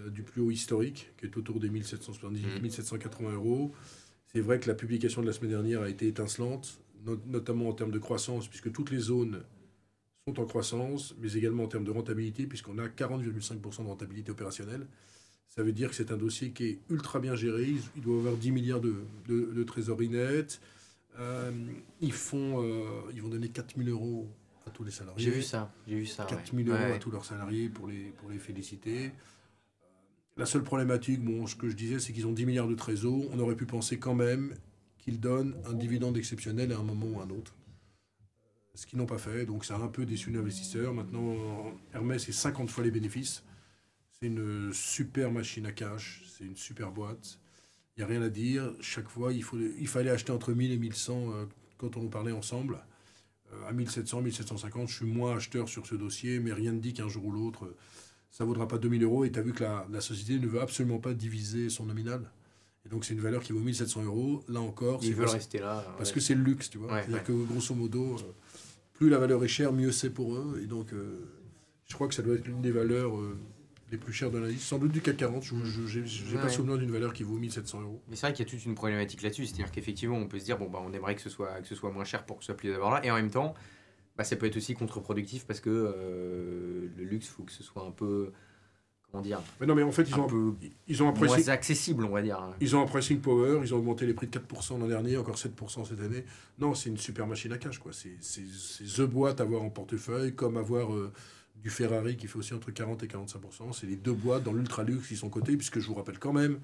euh, 0.03 0.09
du 0.09 0.23
plus 0.23 0.41
haut 0.41 0.51
historique, 0.51 1.11
qui 1.17 1.25
est 1.25 1.37
autour 1.37 1.59
des 1.59 1.69
1770, 1.69 2.61
1780 2.61 3.29
mmh. 3.29 3.35
euros. 3.35 3.71
C'est 4.27 4.41
vrai 4.41 4.59
que 4.59 4.67
la 4.67 4.75
publication 4.75 5.21
de 5.21 5.27
la 5.27 5.33
semaine 5.33 5.51
dernière 5.51 5.81
a 5.81 5.89
été 5.89 6.07
étincelante, 6.07 6.79
notamment 7.27 7.69
en 7.69 7.73
termes 7.73 7.91
de 7.91 7.99
croissance, 7.99 8.47
puisque 8.47 8.71
toutes 8.71 8.91
les 8.91 8.99
zones 8.99 9.43
sont 10.27 10.39
en 10.39 10.45
croissance, 10.45 11.15
mais 11.19 11.33
également 11.33 11.63
en 11.63 11.67
termes 11.67 11.83
de 11.83 11.91
rentabilité, 11.91 12.47
puisqu'on 12.47 12.77
a 12.79 12.87
40,5% 12.87 13.83
de 13.83 13.87
rentabilité 13.87 14.31
opérationnelle. 14.31 14.87
Ça 15.49 15.61
veut 15.61 15.71
dire 15.71 15.89
que 15.89 15.95
c'est 15.95 16.11
un 16.11 16.17
dossier 16.17 16.51
qui 16.51 16.65
est 16.65 16.79
ultra 16.89 17.19
bien 17.19 17.35
géré. 17.35 17.75
Il 17.95 18.01
doit 18.01 18.17
avoir 18.17 18.35
10 18.35 18.51
milliards 18.51 18.81
de, 18.81 19.03
de, 19.27 19.63
trésorerie 19.63 20.09
nette. 20.09 20.59
Euh, 21.19 21.51
ils, 22.01 22.11
font, 22.11 22.63
euh, 22.63 22.83
ils 23.13 23.21
vont 23.21 23.29
donner 23.29 23.49
4000 23.49 23.89
euros 23.89 24.27
à 24.65 24.71
tous 24.71 24.83
les 24.83 24.89
salariés. 24.89 25.23
J'ai 25.23 25.31
vu 25.31 25.41
ça. 25.43 25.71
J'ai 25.87 25.95
vu 25.95 26.05
ça. 26.07 26.25
4000 26.25 26.69
euros 26.69 26.93
à 26.95 26.97
tous 26.97 27.11
leurs 27.11 27.25
salariés 27.25 27.69
pour 27.69 27.87
les, 27.87 28.05
pour 28.17 28.29
les 28.31 28.39
féliciter. 28.39 29.11
La 30.35 30.47
seule 30.47 30.63
problématique, 30.63 31.23
bon, 31.23 31.45
ce 31.45 31.55
que 31.55 31.69
je 31.69 31.75
disais, 31.75 31.99
c'est 31.99 32.13
qu'ils 32.13 32.25
ont 32.25 32.31
10 32.31 32.47
milliards 32.47 32.67
de 32.67 32.73
trésors. 32.73 33.21
On 33.31 33.39
aurait 33.39 33.55
pu 33.55 33.67
penser 33.67 33.99
quand 33.99 34.15
même 34.15 34.55
qu'ils 34.97 35.19
donnent 35.19 35.55
un 35.67 35.73
dividende 35.73 36.17
exceptionnel 36.17 36.71
à 36.71 36.79
un 36.79 36.83
moment 36.83 37.05
ou 37.05 37.19
à 37.19 37.25
un 37.25 37.29
autre. 37.29 37.53
Ce 38.73 38.87
qu'ils 38.87 38.97
n'ont 38.97 39.05
pas 39.05 39.19
fait, 39.19 39.45
donc 39.45 39.65
ça 39.65 39.75
a 39.75 39.79
un 39.79 39.87
peu 39.87 40.05
déçu 40.05 40.31
l'investisseur. 40.31 40.95
Maintenant, 40.95 41.35
Hermès, 41.93 42.23
c'est 42.23 42.31
50 42.31 42.71
fois 42.71 42.83
les 42.83 42.89
bénéfices. 42.89 43.43
C'est 44.23 44.29
une 44.29 44.71
super 44.71 45.33
machine 45.33 45.65
à 45.65 45.73
cash, 45.73 46.23
c'est 46.25 46.45
une 46.45 46.55
super 46.55 46.91
boîte. 46.91 47.39
Il 47.97 47.99
n'y 47.99 48.03
a 48.05 48.07
rien 48.07 48.21
à 48.21 48.29
dire. 48.29 48.71
Chaque 48.79 49.09
fois, 49.09 49.33
il, 49.33 49.43
faut, 49.43 49.57
il 49.57 49.87
fallait 49.89 50.11
acheter 50.11 50.31
entre 50.31 50.53
1000 50.53 50.71
et 50.71 50.77
1100 50.77 51.33
euh, 51.33 51.45
quand 51.77 51.97
on 51.97 52.05
en 52.05 52.07
parlait 52.07 52.31
ensemble. 52.31 52.79
Euh, 53.51 53.67
à 53.67 53.73
1700, 53.73 54.21
1750, 54.21 54.87
je 54.87 54.95
suis 54.95 55.05
moins 55.05 55.35
acheteur 55.35 55.67
sur 55.67 55.85
ce 55.85 55.95
dossier, 55.95 56.39
mais 56.39 56.53
rien 56.53 56.71
ne 56.71 56.79
dit 56.79 56.93
qu'un 56.93 57.09
jour 57.09 57.25
ou 57.25 57.31
l'autre 57.33 57.75
ça 58.31 58.45
ne 58.45 58.47
vaudra 58.47 58.65
pas 58.65 58.77
2000 58.77 59.03
euros. 59.03 59.25
Et 59.25 59.31
tu 59.33 59.39
as 59.39 59.41
vu 59.41 59.51
que 59.51 59.61
la, 59.61 59.85
la, 59.91 59.99
société 59.99 60.39
ne 60.39 60.47
veut 60.47 60.61
absolument 60.61 60.99
pas 60.99 61.13
diviser 61.13 61.69
son 61.69 61.87
nominal. 61.87 62.31
Et 62.85 62.89
donc, 62.89 63.03
c'est 63.03 63.13
une 63.13 63.19
valeur 63.19 63.43
qui 63.43 63.51
vaut 63.51 63.59
1700 63.59 64.05
euros. 64.05 64.41
Là 64.47 64.61
encore, 64.61 65.01
ils 65.03 65.13
veulent 65.13 65.27
rester 65.27 65.59
là. 65.59 65.85
Parce 65.97 66.13
que 66.13 66.21
c'est 66.21 66.33
le 66.33 66.43
luxe, 66.43 66.69
tu 66.69 66.77
vois. 66.77 67.01
C'est-à-dire 67.01 67.25
que, 67.25 67.33
grosso 67.33 67.75
modo, 67.75 68.15
euh, 68.15 68.21
plus 68.93 69.09
la 69.09 69.17
valeur 69.17 69.43
est 69.43 69.49
chère, 69.49 69.73
mieux 69.73 69.91
c'est 69.91 70.11
pour 70.11 70.33
eux. 70.33 70.61
Et 70.63 70.65
donc, 70.65 70.93
euh, 70.93 71.19
je 71.87 71.93
crois 71.93 72.07
que 72.07 72.13
ça 72.13 72.21
doit 72.21 72.35
être 72.35 72.47
l'une 72.47 72.61
des 72.61 72.71
valeurs 72.71 73.17
euh, 73.17 73.37
les 73.93 73.97
plus 73.97 74.13
chères 74.13 74.31
de 74.31 74.37
la 74.37 74.47
liste. 74.47 74.63
Sans 74.63 74.77
doute 74.77 74.91
du 74.91 75.01
CAC 75.01 75.17
40. 75.17 75.43
Je 75.43 75.99
n'ai 75.99 76.41
pas 76.41 76.49
souvenir 76.49 76.77
d'une 76.77 76.91
valeur 76.91 77.13
qui 77.13 77.23
vaut 77.23 77.37
1700 77.37 77.81
euros. 77.81 78.01
Mais 78.09 78.15
c'est 78.15 78.27
vrai 78.27 78.33
qu'il 78.33 78.45
y 78.45 78.49
a 78.49 78.51
toute 78.51 78.65
une 78.65 78.75
problématique 78.75 79.21
là-dessus. 79.21 79.45
C'est-à-dire 79.45 79.71
qu'effectivement, 79.71 80.17
on 80.17 80.27
peut 80.27 80.39
se 80.39 80.45
dire, 80.45 80.57
bon, 80.57 80.69
bah, 80.69 80.79
on 80.85 80.91
aimerait 80.93 81.15
que 81.15 81.21
ce, 81.21 81.29
soit, 81.29 81.61
que 81.61 81.67
ce 81.67 81.75
soit 81.75 81.91
moins 81.91 82.03
cher 82.03 82.25
pour 82.25 82.37
que 82.37 82.43
ce 82.43 82.47
soit 82.47 82.57
plus 82.57 82.71
d'abord 82.71 82.91
là. 82.91 83.05
Et 83.05 83.11
en 83.11 83.15
même 83.15 83.31
temps, 83.31 83.53
bah, 84.17 84.23
ça 84.23 84.35
peut 84.35 84.45
être 84.45 84.57
aussi 84.57 84.73
contre-productif 84.73 85.45
parce 85.45 85.59
que 85.59 85.69
le 85.69 87.03
luxe, 87.03 87.27
il 87.27 87.29
faut 87.29 87.43
que 87.43 87.51
ce 87.51 87.63
soit 87.63 87.85
un 87.85 87.91
peu 87.91 88.31
dire 89.21 89.41
mais 89.59 89.67
non 89.67 89.75
mais 89.75 89.83
en 89.83 89.91
fait 89.91 90.03
ils 90.03 90.15
ont 90.15 90.57
ils 90.87 91.03
ont 91.03 91.09
un 91.09 91.13
pricing 91.13 91.49
accessible 91.49 92.05
on 92.05 92.09
va 92.09 92.21
dire 92.21 92.41
ils 92.59 92.75
ont 92.75 92.81
un 92.81 92.85
pricing 92.85 93.19
power 93.19 93.59
ils 93.63 93.73
ont 93.73 93.77
augmenté 93.77 94.05
les 94.05 94.13
prix 94.13 94.27
de 94.27 94.37
4% 94.37 94.79
l'an 94.79 94.87
dernier 94.87 95.17
encore 95.17 95.35
7% 95.35 95.85
cette 95.85 95.99
année 95.99 96.25
non 96.59 96.73
c'est 96.73 96.89
une 96.89 96.97
super 96.97 97.27
machine 97.27 97.51
à 97.53 97.57
cash 97.57 97.77
quoi 97.77 97.91
c'est 97.93 98.17
c'est 98.21 98.41
the 98.83 99.01
boîte 99.01 99.39
à 99.39 99.43
avoir 99.43 99.61
en 99.61 99.69
portefeuille 99.69 100.33
comme 100.33 100.57
avoir 100.57 100.93
euh, 100.93 101.11
du 101.63 101.69
Ferrari 101.69 102.15
qui 102.17 102.27
fait 102.27 102.37
aussi 102.37 102.53
entre 102.53 102.69
40 102.69 103.01
et 103.03 103.07
45% 103.07 103.73
c'est 103.73 103.87
les 103.87 103.95
deux 103.95 104.13
boîtes 104.13 104.43
dans 104.43 104.53
l'ultra 104.53 104.83
luxe 104.83 105.07
qui 105.07 105.15
sont 105.15 105.29
cotées 105.29 105.57
puisque 105.57 105.79
je 105.79 105.87
vous 105.87 105.95
rappelle 105.95 106.19
quand 106.19 106.33
même 106.33 106.59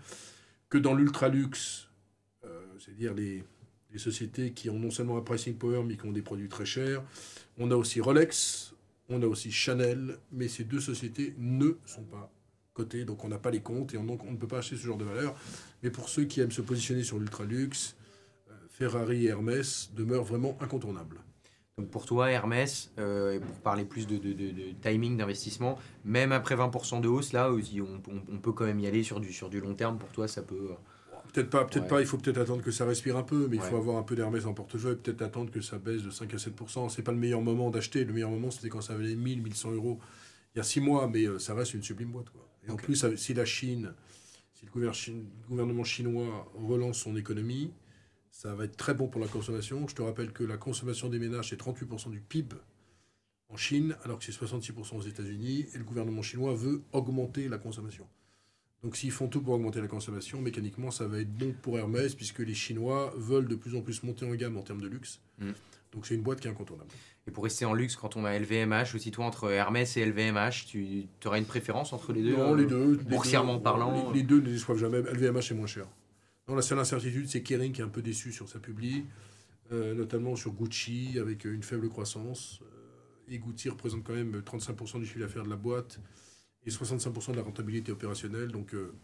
que 0.69 0.77
dans 0.77 0.93
l'ultra 0.93 1.29
luxe 1.29 1.87
euh, 2.45 2.61
c'est-à-dire 2.79 3.13
les 3.13 3.43
sociétés 3.97 4.51
qui 4.51 4.69
ont 4.69 4.77
non 4.77 4.91
seulement 4.91 5.17
un 5.17 5.21
pricing 5.21 5.55
power 5.55 5.83
mais 5.83 5.97
qui 5.97 6.05
ont 6.05 6.11
des 6.11 6.21
produits 6.21 6.49
très 6.49 6.65
chers 6.65 7.01
on 7.57 7.71
a 7.71 7.75
aussi 7.75 7.99
Rolex 8.01 8.73
on 9.11 9.23
a 9.23 9.25
aussi 9.25 9.51
Chanel, 9.51 10.19
mais 10.31 10.47
ces 10.47 10.63
deux 10.63 10.79
sociétés 10.79 11.33
ne 11.39 11.71
sont 11.85 12.03
pas 12.03 12.31
donc 13.05 13.23
on 13.23 13.27
n'a 13.27 13.37
pas 13.37 13.51
les 13.51 13.61
comptes 13.61 13.93
et 13.93 13.97
donc 13.97 14.23
on 14.23 14.31
ne 14.31 14.37
peut 14.37 14.47
pas 14.47 14.59
acheter 14.59 14.77
ce 14.77 14.85
genre 14.85 14.97
de 14.97 15.03
valeur. 15.03 15.35
Mais 15.83 15.89
pour 15.89 16.09
ceux 16.09 16.25
qui 16.25 16.39
aiment 16.39 16.51
se 16.51 16.61
positionner 16.61 17.03
sur 17.03 17.19
l'ultra 17.19 17.43
luxe, 17.43 17.95
euh, 18.49 18.53
Ferrari 18.69 19.25
et 19.25 19.29
Hermès 19.29 19.91
demeurent 19.93 20.23
vraiment 20.23 20.57
incontournables. 20.61 21.19
Donc 21.79 21.89
pour 21.89 22.05
toi, 22.05 22.29
Hermès, 22.29 22.91
euh, 22.99 23.35
et 23.35 23.39
pour 23.39 23.55
parler 23.61 23.85
plus 23.85 24.05
de, 24.05 24.17
timing 24.81 25.15
d'investissement, 25.15 25.77
même 26.03 26.33
après 26.33 26.55
20% 26.55 26.99
de 26.99 27.07
hausse, 27.07 27.31
là, 27.31 27.49
on, 27.51 28.37
peut 28.37 28.51
quand 28.51 28.65
même 28.65 28.79
y 28.81 28.87
aller 28.87 29.01
sur 29.01 29.21
du, 29.21 29.31
sur 29.31 29.49
du 29.49 29.61
long 29.61 29.75
terme. 29.75 29.97
Pour 29.97 30.09
toi, 30.09 30.27
ça 30.27 30.41
peut... 30.41 30.71
Peut-être 31.31 31.49
pas, 31.49 31.63
peut-être 31.63 31.87
pas. 31.87 32.01
Il 32.01 32.07
faut 32.07 32.17
peut-être 32.17 32.39
attendre 32.39 32.63
que 32.63 32.71
ça 32.71 32.85
respire 32.85 33.15
un 33.15 33.23
peu, 33.23 33.47
mais 33.49 33.55
il 33.57 33.61
faut 33.61 33.77
avoir 33.77 33.97
un 33.97 34.03
peu 34.03 34.15
d'Hermès 34.15 34.45
en 34.45 34.53
portefeuille. 34.53 34.97
Peut-être 34.97 35.21
attendre 35.21 35.51
que 35.51 35.61
ça 35.61 35.77
baisse 35.77 36.03
de 36.03 36.09
5 36.09 36.33
à 36.33 36.37
7%. 36.37 36.89
C'est 36.89 37.03
pas 37.03 37.11
le 37.11 37.17
meilleur 37.17 37.41
moment 37.41 37.69
d'acheter. 37.69 38.03
Le 38.03 38.11
meilleur 38.11 38.31
moment, 38.31 38.51
c'était 38.51 38.67
quand 38.67 38.81
ça 38.81 38.95
valait 38.95 39.15
1000, 39.15 39.43
1100 39.43 39.71
euros 39.71 39.99
il 40.55 40.57
y 40.57 40.61
a 40.61 40.63
6 40.63 40.81
mois, 40.81 41.07
mais 41.07 41.25
euh, 41.25 41.39
ça 41.39 41.53
reste 41.53 41.75
une 41.75 41.83
sublime 41.83 42.11
boîte. 42.11 42.29
Quoi. 42.29 42.47
Et 42.67 42.71
en 42.71 42.75
plus, 42.75 43.05
si 43.15 43.33
la 43.33 43.45
Chine, 43.45 43.93
si 44.53 44.65
le 44.65 44.91
gouvernement 45.47 45.83
chinois 45.83 46.51
relance 46.55 46.97
son 46.97 47.15
économie, 47.15 47.71
ça 48.39 48.55
va 48.55 48.63
être 48.63 48.77
très 48.77 48.93
bon 48.93 49.09
pour 49.09 49.19
la 49.19 49.27
consommation. 49.27 49.85
Je 49.89 49.95
te 49.95 50.01
rappelle 50.01 50.31
que 50.31 50.45
la 50.45 50.55
consommation 50.55 51.09
des 51.09 51.19
ménages, 51.19 51.49
c'est 51.49 51.59
38% 51.59 52.09
du 52.09 52.21
PIB 52.21 52.55
en 53.49 53.57
Chine, 53.57 53.97
alors 54.05 54.17
que 54.17 54.23
c'est 54.23 54.31
66% 54.31 54.95
aux 54.95 55.01
États-Unis, 55.01 55.65
et 55.73 55.77
le 55.77 55.83
gouvernement 55.83 56.21
chinois 56.21 56.53
veut 56.53 56.81
augmenter 56.93 57.49
la 57.49 57.57
consommation. 57.57 58.07
Donc 58.81 58.95
s'ils 58.95 59.11
font 59.11 59.27
tout 59.27 59.41
pour 59.41 59.55
augmenter 59.55 59.81
la 59.81 59.89
consommation, 59.89 60.39
mécaniquement, 60.39 60.89
ça 60.89 61.05
va 61.05 61.19
être 61.19 61.33
bon 61.33 61.53
pour 61.61 61.77
Hermès, 61.77 62.15
puisque 62.15 62.39
les 62.39 62.53
Chinois 62.53 63.13
veulent 63.17 63.49
de 63.49 63.55
plus 63.55 63.75
en 63.75 63.81
plus 63.81 64.03
monter 64.03 64.25
en 64.25 64.33
gamme 64.35 64.55
en 64.55 64.61
termes 64.61 64.79
de 64.79 64.87
luxe. 64.87 65.19
Mm. 65.39 65.51
Donc 65.91 66.05
c'est 66.05 66.15
une 66.15 66.21
boîte 66.21 66.39
qui 66.39 66.47
est 66.47 66.51
incontournable. 66.51 66.91
Et 67.27 67.31
pour 67.31 67.43
rester 67.43 67.65
en 67.65 67.73
luxe, 67.73 67.97
quand 67.97 68.15
on 68.15 68.23
a 68.23 68.39
LVMH, 68.39 68.95
aussi 68.95 69.11
toi 69.11 69.25
entre 69.25 69.51
Hermès 69.51 69.97
et 69.97 70.05
LVMH, 70.05 70.65
tu 70.65 71.09
aurais 71.25 71.39
une 71.39 71.45
préférence 71.45 71.91
entre 71.91 72.13
les 72.13 72.23
deux 72.23 72.37
Non, 72.37 72.55
les 72.55 72.65
deux. 72.65 72.95
Boursièrement 73.09 73.59
parlant 73.59 74.13
les, 74.13 74.23
deux 74.23 74.39
ne 74.39 74.45
déçoivent 74.45 74.77
jamais. 74.77 74.99
LVMH 75.01 75.51
est 75.51 75.55
moins 75.55 75.67
cher. 75.67 75.87
Non, 76.49 76.55
la 76.55 76.63
seule 76.63 76.79
incertitude, 76.79 77.29
c'est 77.29 77.43
Kering 77.43 77.71
qui 77.71 77.81
est 77.81 77.83
un 77.83 77.89
peu 77.89 78.01
déçu 78.01 78.31
sur 78.31 78.49
sa 78.49 78.57
publi, 78.57 79.05
euh, 79.71 79.93
notamment 79.93 80.35
sur 80.35 80.51
Gucci 80.51 81.19
avec 81.19 81.45
une 81.45 81.61
faible 81.61 81.89
croissance. 81.89 82.61
Euh, 82.63 83.33
et 83.33 83.37
Gucci 83.37 83.69
représente 83.69 84.03
quand 84.03 84.15
même 84.15 84.41
35% 84.41 84.99
du 84.99 85.05
chiffre 85.05 85.19
d'affaires 85.19 85.43
de 85.43 85.49
la 85.51 85.55
boîte 85.55 85.99
et 86.65 86.71
65% 86.71 87.33
de 87.33 87.35
la 87.35 87.43
rentabilité 87.43 87.91
opérationnelle. 87.91 88.47
Donc, 88.47 88.73
euh, 88.73 88.95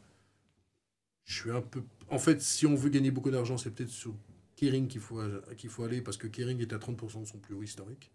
je 1.24 1.40
suis 1.40 1.52
un 1.52 1.62
peu. 1.62 1.84
En 2.10 2.18
fait, 2.18 2.42
si 2.42 2.66
on 2.66 2.74
veut 2.74 2.90
gagner 2.90 3.12
beaucoup 3.12 3.30
d'argent, 3.30 3.60
c'est 3.60 3.70
peut-être 3.70 3.90
sur 3.90 4.16
Kering 4.56 4.88
qu'il 4.88 5.02
faut, 5.02 5.22
qu'il 5.56 5.70
faut 5.70 5.84
aller 5.84 6.02
parce 6.02 6.18
que 6.18 6.26
Kering 6.26 6.60
est 6.62 6.74
à 6.74 6.80
30% 6.80 7.22
de 7.22 7.26
son 7.28 7.38
plus 7.38 7.54
haut 7.54 7.62
historique. 7.62 8.12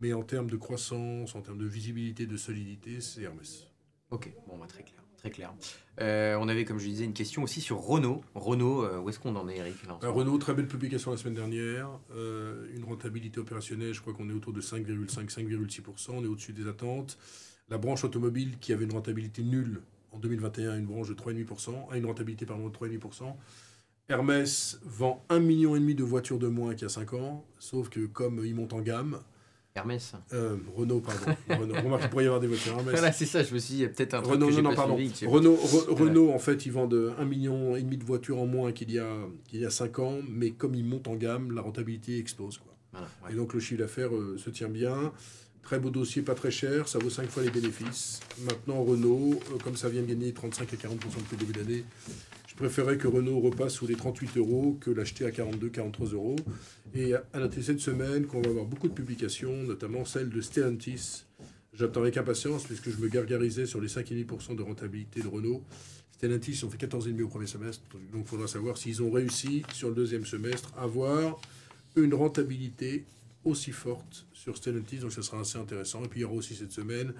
Mais 0.00 0.14
en 0.14 0.22
termes 0.22 0.48
de 0.48 0.56
croissance, 0.56 1.34
en 1.34 1.42
termes 1.42 1.58
de 1.58 1.66
visibilité, 1.66 2.26
de 2.26 2.38
solidité, 2.38 3.02
c'est 3.02 3.20
Hermès. 3.20 3.66
Ok, 4.10 4.32
bon, 4.48 4.56
bah, 4.56 4.66
très 4.66 4.82
clair. 4.82 5.05
Très 5.18 5.30
clair. 5.30 5.52
Euh, 6.00 6.36
on 6.40 6.48
avait, 6.48 6.64
comme 6.64 6.78
je 6.78 6.86
disais, 6.86 7.04
une 7.04 7.14
question 7.14 7.42
aussi 7.42 7.60
sur 7.60 7.78
Renault. 7.78 8.22
Renault, 8.34 8.84
euh, 8.84 9.00
où 9.00 9.08
est-ce 9.08 9.18
qu'on 9.18 9.34
en 9.36 9.48
est, 9.48 9.56
Eric 9.56 9.76
euh, 10.02 10.10
Renault, 10.10 10.38
très 10.38 10.54
belle 10.54 10.68
publication 10.68 11.10
la 11.10 11.16
semaine 11.16 11.34
dernière. 11.34 11.88
une 12.14 12.84
rentabilité 12.84 13.40
opérationnelle, 13.40 13.92
je 13.92 14.00
crois 14.00 14.12
qu'on 14.12 14.28
est 14.28 14.34
autour 14.34 14.52
de 14.52 14.60
5,5-5,6%. 14.60 16.10
On 16.10 16.22
est 16.22 16.26
au-dessus 16.26 16.52
des 16.52 16.68
attentes. 16.68 17.18
La 17.68 17.78
branche 17.78 18.04
automobile 18.04 18.58
qui 18.60 18.72
avait 18.72 18.84
une 18.84 18.92
rentabilité 18.92 19.42
nulle 19.42 19.80
en 20.12 20.18
2021, 20.18 20.78
une 20.78 20.86
branche 20.86 21.08
de 21.08 21.14
3,5%, 21.14 21.90
a 21.90 21.96
une 21.96 22.06
rentabilité 22.06 22.46
pardon, 22.46 22.68
de 22.68 22.74
3,5%. 22.74 23.34
Hermès 24.08 24.78
vend 24.84 25.24
1,5 25.30 25.40
million 25.40 25.74
de 25.74 26.04
voitures 26.04 26.38
de 26.38 26.46
moins 26.46 26.74
qu'il 26.74 26.82
y 26.82 26.86
a 26.86 26.90
5 26.90 27.14
ans, 27.14 27.44
sauf 27.58 27.88
que 27.88 28.06
comme 28.06 28.44
ils 28.44 28.54
montent 28.54 28.72
en 28.72 28.80
gamme, 28.80 29.18
Hermès. 29.76 30.12
Euh, 30.32 30.56
Renault, 30.74 31.00
pardon. 31.00 31.36
Renault. 31.60 31.74
Remarque, 31.74 32.02
il 32.04 32.10
pourrait 32.10 32.24
y 32.24 32.26
avoir 32.26 32.40
des 32.40 32.46
voitures 32.46 32.72
Hermès. 32.78 32.92
Voilà, 32.92 33.12
c'est 33.12 33.26
ça, 33.26 33.42
je 33.42 33.52
me 33.54 33.58
suis 33.58 33.74
dit, 33.74 33.80
il 33.80 33.82
y 33.82 33.86
a 33.86 33.88
peut-être 33.88 34.14
un 34.14 34.22
truc 34.22 34.32
Renault, 34.32 34.48
que 34.48 34.52
non, 34.54 34.62
non, 34.62 34.70
pas 34.70 34.76
pardon. 34.76 34.96
suivi, 34.96 35.26
Renault, 35.26 35.56
Renault, 35.88 36.30
en 36.32 36.38
fait, 36.38 36.66
ils 36.66 36.72
vendent 36.72 37.14
1,5 37.18 37.24
million 37.26 37.76
et 37.76 37.82
demi 37.82 37.96
de 37.96 38.04
voitures 38.04 38.40
en 38.40 38.46
moins 38.46 38.72
qu'il 38.72 38.90
y, 38.90 38.98
a, 38.98 39.08
qu'il 39.48 39.60
y 39.60 39.66
a 39.66 39.70
5 39.70 39.98
ans, 39.98 40.18
mais 40.28 40.50
comme 40.50 40.74
ils 40.74 40.84
montent 40.84 41.08
en 41.08 41.14
gamme, 41.16 41.52
la 41.52 41.62
rentabilité 41.62 42.18
explose. 42.18 42.58
Quoi. 42.58 42.74
Voilà, 42.92 43.08
ouais. 43.24 43.32
Et 43.32 43.36
donc 43.36 43.54
le 43.54 43.60
chiffre 43.60 43.80
d'affaires 43.80 44.14
euh, 44.14 44.36
se 44.38 44.50
tient 44.50 44.68
bien. 44.68 45.12
Très 45.62 45.80
beau 45.80 45.90
dossier, 45.90 46.22
pas 46.22 46.34
très 46.36 46.52
cher, 46.52 46.86
ça 46.86 46.98
vaut 47.00 47.10
5 47.10 47.28
fois 47.28 47.42
les 47.42 47.50
bénéfices. 47.50 48.20
Maintenant, 48.44 48.84
Renault, 48.84 49.40
euh, 49.52 49.58
comme 49.64 49.74
ça 49.76 49.88
vient 49.88 50.00
de 50.02 50.06
gagner 50.06 50.32
35 50.32 50.72
à 50.72 50.76
40% 50.76 50.90
depuis 50.90 51.20
le 51.32 51.36
début 51.38 51.52
de 51.52 51.58
l'année, 51.58 51.84
je 52.45 52.45
préférais 52.56 52.96
que 52.96 53.06
Renault 53.06 53.40
repasse 53.40 53.74
sous 53.74 53.86
les 53.86 53.94
38 53.94 54.38
euros 54.38 54.78
que 54.80 54.90
l'acheter 54.90 55.26
à 55.26 55.30
42, 55.30 55.68
43 55.68 56.08
euros. 56.08 56.36
Et 56.94 57.14
à 57.14 57.38
noter 57.38 57.62
cette 57.62 57.80
semaine 57.80 58.26
qu'on 58.26 58.40
va 58.40 58.48
avoir 58.48 58.64
beaucoup 58.64 58.88
de 58.88 58.94
publications, 58.94 59.62
notamment 59.62 60.04
celle 60.04 60.30
de 60.30 60.40
Stellantis. 60.40 61.24
J'attends 61.74 62.00
avec 62.00 62.16
impatience 62.16 62.64
puisque 62.64 62.90
je 62.90 62.96
me 62.96 63.08
gargarisais 63.08 63.66
sur 63.66 63.80
les 63.80 63.88
5,5% 63.88 64.56
de 64.56 64.62
rentabilité 64.62 65.20
de 65.20 65.28
Renault. 65.28 65.62
Stellantis 66.12 66.64
ont 66.64 66.70
fait 66.70 66.86
14,5 66.86 67.22
au 67.22 67.28
premier 67.28 67.46
semestre, 67.46 67.82
donc 68.10 68.22
il 68.24 68.26
faudra 68.26 68.46
savoir 68.46 68.78
s'ils 68.78 69.02
ont 69.02 69.10
réussi 69.10 69.62
sur 69.74 69.90
le 69.90 69.94
deuxième 69.94 70.24
semestre 70.24 70.72
à 70.78 70.84
avoir 70.84 71.38
une 71.94 72.14
rentabilité 72.14 73.04
aussi 73.44 73.72
forte 73.72 74.26
sur 74.32 74.56
Stellantis, 74.56 74.98
donc 74.98 75.12
ça 75.12 75.20
sera 75.20 75.40
assez 75.40 75.58
intéressant. 75.58 76.02
Et 76.04 76.08
puis 76.08 76.20
il 76.20 76.22
y 76.22 76.24
aura 76.24 76.34
aussi 76.34 76.54
cette 76.54 76.72
semaine 76.72 77.12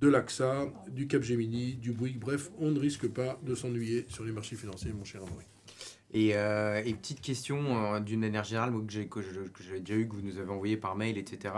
de 0.00 0.08
l'AXA, 0.08 0.66
du 0.90 1.06
Capgemini, 1.06 1.74
du 1.74 1.92
Bouygues. 1.92 2.18
Bref, 2.18 2.50
on 2.58 2.70
ne 2.70 2.78
risque 2.78 3.08
pas 3.08 3.38
de 3.42 3.54
s'ennuyer 3.54 4.06
sur 4.08 4.24
les 4.24 4.32
marchés 4.32 4.56
financiers, 4.56 4.92
mon 4.92 5.04
cher 5.04 5.22
Amaury. 5.22 5.44
Et, 6.12 6.34
euh, 6.34 6.82
et, 6.84 6.94
petite 6.94 7.20
question 7.20 7.94
euh, 7.94 8.00
d'une 8.00 8.20
manière 8.20 8.44
générale 8.44 8.72
que 8.86 9.20
j'ai 9.20 9.80
déjà 9.80 9.94
eu, 9.94 10.08
que 10.08 10.14
vous 10.14 10.22
nous 10.22 10.38
avez 10.38 10.50
envoyé 10.50 10.76
par 10.76 10.96
mail, 10.96 11.18
etc. 11.18 11.54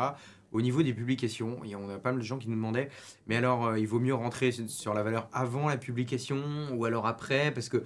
Au 0.50 0.60
niveau 0.60 0.82
des 0.82 0.92
publications, 0.92 1.60
on 1.62 1.88
a 1.88 1.98
pas 1.98 2.10
mal 2.10 2.20
de 2.20 2.24
gens 2.24 2.38
qui 2.38 2.48
nous 2.48 2.56
demandaient, 2.56 2.88
mais 3.28 3.36
alors 3.36 3.66
euh, 3.66 3.78
il 3.78 3.86
vaut 3.86 4.00
mieux 4.00 4.14
rentrer 4.14 4.50
sur 4.50 4.92
la 4.94 5.04
valeur 5.04 5.28
avant 5.32 5.68
la 5.68 5.76
publication 5.76 6.42
ou 6.72 6.84
alors 6.84 7.06
après? 7.06 7.52
Parce 7.52 7.68
que 7.68 7.84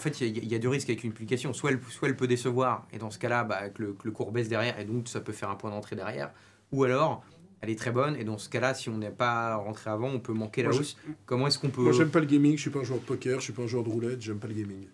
fait, 0.00 0.20
il 0.20 0.50
y, 0.50 0.54
a 0.54 0.58
deux 0.58 0.68
risques 0.68 0.88
avec 0.88 1.04
une 1.04 1.12
publication. 1.12 1.52
Soit 1.52 1.70
elle, 1.70 2.16
peut 2.16 2.26
décevoir, 2.26 2.86
et 2.92 2.98
dans 2.98 3.10
ce 3.10 3.18
cas-là, 3.18 3.44
bah, 3.44 3.68
que 3.68 3.82
le 3.82 4.10
cours 4.10 4.32
baisse 4.32 4.48
derrière, 4.48 4.78
et 4.80 4.84
donc 4.84 5.08
ça 5.08 5.20
peut 5.20 5.32
faire 5.32 5.50
un 5.50 5.56
point 5.56 5.70
d'entrée 5.70 5.94
derrière. 5.94 6.32
Ou 6.72 6.84
alors, 6.84 7.24
elle 7.60 7.70
est 7.70 7.78
très 7.78 7.90
bonne, 7.90 8.16
et 8.16 8.24
dans 8.24 8.38
ce 8.38 8.48
cas-là, 8.48 8.74
si 8.74 8.88
on 8.88 8.98
n'est 8.98 9.10
pas 9.10 9.56
rentré 9.56 9.90
avant, 9.90 10.08
on 10.08 10.20
peut 10.20 10.32
manquer 10.32 10.62
la 10.62 10.70
Moi, 10.70 10.78
hausse. 10.78 10.96
Comment 11.26 11.46
est-ce 11.46 11.58
qu'on 11.58 11.70
peut. 11.70 11.82
Moi, 11.82 11.92
j'aime 11.92 12.10
pas 12.10 12.20
le 12.20 12.26
gaming, 12.26 12.56
je 12.56 12.62
suis 12.62 12.70
pas 12.70 12.80
un 12.80 12.84
joueur 12.84 13.00
de 13.00 13.04
poker, 13.04 13.40
je 13.40 13.44
suis 13.44 13.52
pas 13.52 13.62
un 13.62 13.66
joueur 13.66 13.84
de 13.84 13.88
roulette, 13.88 14.20
j'aime 14.20 14.38
pas 14.38 14.48
le 14.48 14.54
gaming. 14.54 14.86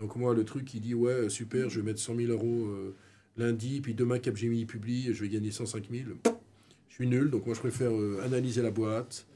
Donc, 0.00 0.16
moi, 0.16 0.34
le 0.34 0.44
truc 0.44 0.64
qui 0.64 0.80
dit, 0.80 0.94
ouais, 0.94 1.28
super, 1.28 1.68
je 1.68 1.80
vais 1.80 1.86
mettre 1.86 2.00
100 2.00 2.16
000 2.16 2.32
euros 2.32 2.68
euh, 2.68 2.96
lundi, 3.36 3.80
puis 3.80 3.94
demain, 3.94 4.18
Capgemini 4.18 4.64
publie, 4.64 5.12
je 5.12 5.22
vais 5.22 5.28
gagner 5.28 5.50
105 5.50 5.88
000. 5.90 6.04
Je 6.88 6.94
suis 6.94 7.06
nul, 7.06 7.30
donc 7.30 7.44
moi, 7.44 7.54
je 7.54 7.60
préfère 7.60 7.92
euh, 7.92 8.22
analyser 8.24 8.62
la 8.62 8.70
boîte, 8.70 9.26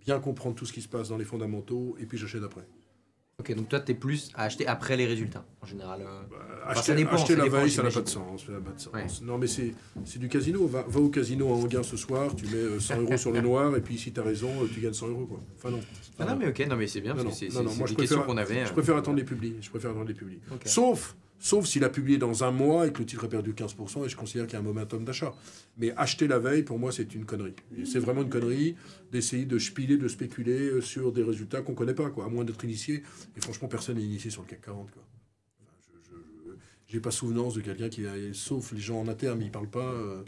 bien 0.00 0.18
comprendre 0.18 0.56
tout 0.56 0.64
ce 0.64 0.72
qui 0.72 0.80
se 0.80 0.88
passe 0.88 1.10
dans 1.10 1.18
les 1.18 1.24
fondamentaux, 1.24 1.96
et 2.00 2.06
puis 2.06 2.16
j'achète 2.16 2.42
après. 2.42 2.66
Ok, 3.40 3.52
donc 3.54 3.68
toi, 3.68 3.80
tu 3.80 3.92
es 3.92 3.94
plus 3.96 4.30
à 4.34 4.44
acheter 4.44 4.64
après 4.66 4.96
les 4.96 5.06
résultats, 5.06 5.44
en 5.60 5.66
général. 5.66 6.02
euh. 6.02 6.04
Bah, 6.30 6.36
Enfin, 6.62 6.70
acheter 6.70 6.86
ça 6.92 6.94
dépend, 6.94 7.14
acheter 7.16 7.32
ça 7.32 7.38
la 7.38 7.44
dépend, 7.44 7.56
veille, 7.58 7.70
ça 7.70 7.82
n'a 7.82 7.88
pas 7.88 7.90
j'imagine. 7.90 8.04
de 8.04 8.08
sens. 8.38 8.46
ça 8.46 8.52
n'a 8.52 8.58
pas 8.60 8.70
de 8.70 8.80
sens. 8.80 8.92
Ouais. 8.94 9.06
Non, 9.26 9.38
mais 9.38 9.46
c'est 9.48 9.74
c'est 10.04 10.18
du 10.20 10.28
casino. 10.28 10.66
Va, 10.68 10.84
va 10.86 11.00
au 11.00 11.08
casino 11.08 11.48
à 11.48 11.52
Anguin 11.56 11.82
ce 11.82 11.96
soir, 11.96 12.34
tu 12.36 12.46
mets 12.46 12.54
euh, 12.54 12.80
100 12.80 13.00
euros 13.00 13.16
sur 13.16 13.32
le 13.32 13.40
noir, 13.40 13.76
et 13.76 13.80
puis 13.80 13.98
si 13.98 14.12
tu 14.12 14.20
as 14.20 14.22
raison, 14.22 14.48
euh, 14.62 14.68
tu 14.72 14.80
gagnes 14.80 14.92
100 14.94 15.08
euros. 15.08 15.26
Quoi. 15.26 15.40
Enfin, 15.56 15.70
non. 15.70 15.80
Ah 16.20 16.24
non, 16.26 16.36
mais 16.36 16.48
ok, 16.48 16.64
non, 16.70 16.76
mais 16.76 16.86
c'est 16.86 17.00
bien, 17.00 17.12
Non, 17.14 17.24
parce 17.24 17.34
que 17.40 17.46
c'est 17.46 17.46
non, 17.48 17.52
c'est- 17.58 17.62
non, 17.64 17.70
c'est 17.70 17.78
moi, 17.78 17.86
des 17.88 17.92
je 17.92 17.98
questions 17.98 18.16
préfère- 18.18 18.34
qu'on 18.34 18.40
avait. 18.40 18.64
Je 18.64 18.70
euh. 18.70 18.72
préfère 18.72 18.96
attendre 18.96 19.16
les 19.18 19.24
publis. 19.24 19.56
Je 19.60 19.68
préfère 19.70 19.90
attendre 19.90 20.06
les 20.08 20.14
publis. 20.14 20.38
Ok. 20.52 20.62
Sauf, 20.66 21.16
sauf 21.38 21.66
s'il 21.66 21.84
a 21.84 21.88
publié 21.90 22.16
dans 22.18 22.44
un 22.44 22.50
mois 22.50 22.86
et 22.86 22.92
que 22.92 23.00
le 23.00 23.06
titre 23.06 23.24
a 23.24 23.28
perdu 23.28 23.52
15% 23.52 24.04
et 24.04 24.08
je 24.08 24.16
considère 24.16 24.46
qu'il 24.46 24.54
y 24.54 24.56
a 24.56 24.60
un 24.60 24.62
momentum 24.62 25.04
d'achat. 25.04 25.34
Mais 25.76 25.92
acheter 25.96 26.26
la 26.26 26.38
veille, 26.38 26.62
pour 26.62 26.78
moi, 26.78 26.92
c'est 26.92 27.14
une 27.14 27.26
connerie. 27.26 27.54
C'est 27.84 27.98
vraiment 27.98 28.22
une 28.22 28.30
connerie 28.30 28.76
d'essayer 29.12 29.44
de 29.44 29.58
spiler, 29.58 29.96
de 29.98 30.08
spéculer 30.08 30.68
euh, 30.70 30.80
sur 30.80 31.12
des 31.12 31.22
résultats 31.22 31.60
qu'on 31.62 31.74
connaît 31.74 31.94
pas, 31.94 32.10
quoi, 32.10 32.24
à 32.24 32.28
moins 32.28 32.44
d'être 32.44 32.64
initié. 32.64 33.02
Et 33.36 33.40
franchement, 33.40 33.68
personne 33.68 33.96
n'est 33.98 34.04
initié 34.04 34.30
sur 34.30 34.42
le 34.42 34.48
CAC 34.48 34.62
40. 34.62 34.90
Quoi. 34.90 35.02
J'ai 36.86 37.00
pas 37.00 37.10
souvenance 37.10 37.54
de 37.54 37.60
quelqu'un 37.60 37.88
qui, 37.88 38.04
sauf 38.32 38.72
les 38.72 38.80
gens 38.80 39.00
en 39.00 39.08
interne, 39.08 39.40
ils 39.42 39.50
parlent 39.50 39.70
pas. 39.70 39.92
euh, 39.92 40.22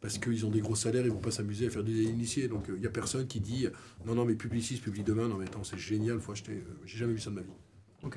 parce 0.00 0.18
qu'ils 0.18 0.44
ont 0.44 0.50
des 0.50 0.60
gros 0.60 0.74
salaires, 0.74 1.06
ils 1.06 1.12
vont 1.12 1.20
pas 1.20 1.30
s'amuser 1.30 1.68
à 1.68 1.70
faire 1.70 1.84
des 1.84 2.02
initiés. 2.02 2.48
Donc 2.48 2.64
il 2.68 2.74
n'y 2.80 2.86
a 2.86 2.90
personne 2.90 3.26
qui 3.28 3.38
dit 3.40 3.68
non, 4.04 4.16
non, 4.16 4.24
mais 4.24 4.34
Publicis 4.34 4.78
publie 4.78 5.04
demain. 5.04 5.28
Non, 5.28 5.36
mais 5.36 5.44
attends, 5.46 5.62
c'est 5.62 5.78
génial, 5.78 6.18
faut 6.20 6.32
acheter. 6.32 6.52
Euh, 6.52 6.74
J'ai 6.84 6.98
jamais 6.98 7.12
vu 7.12 7.20
ça 7.20 7.30
de 7.30 7.36
ma 7.36 7.42
vie. 7.42 7.52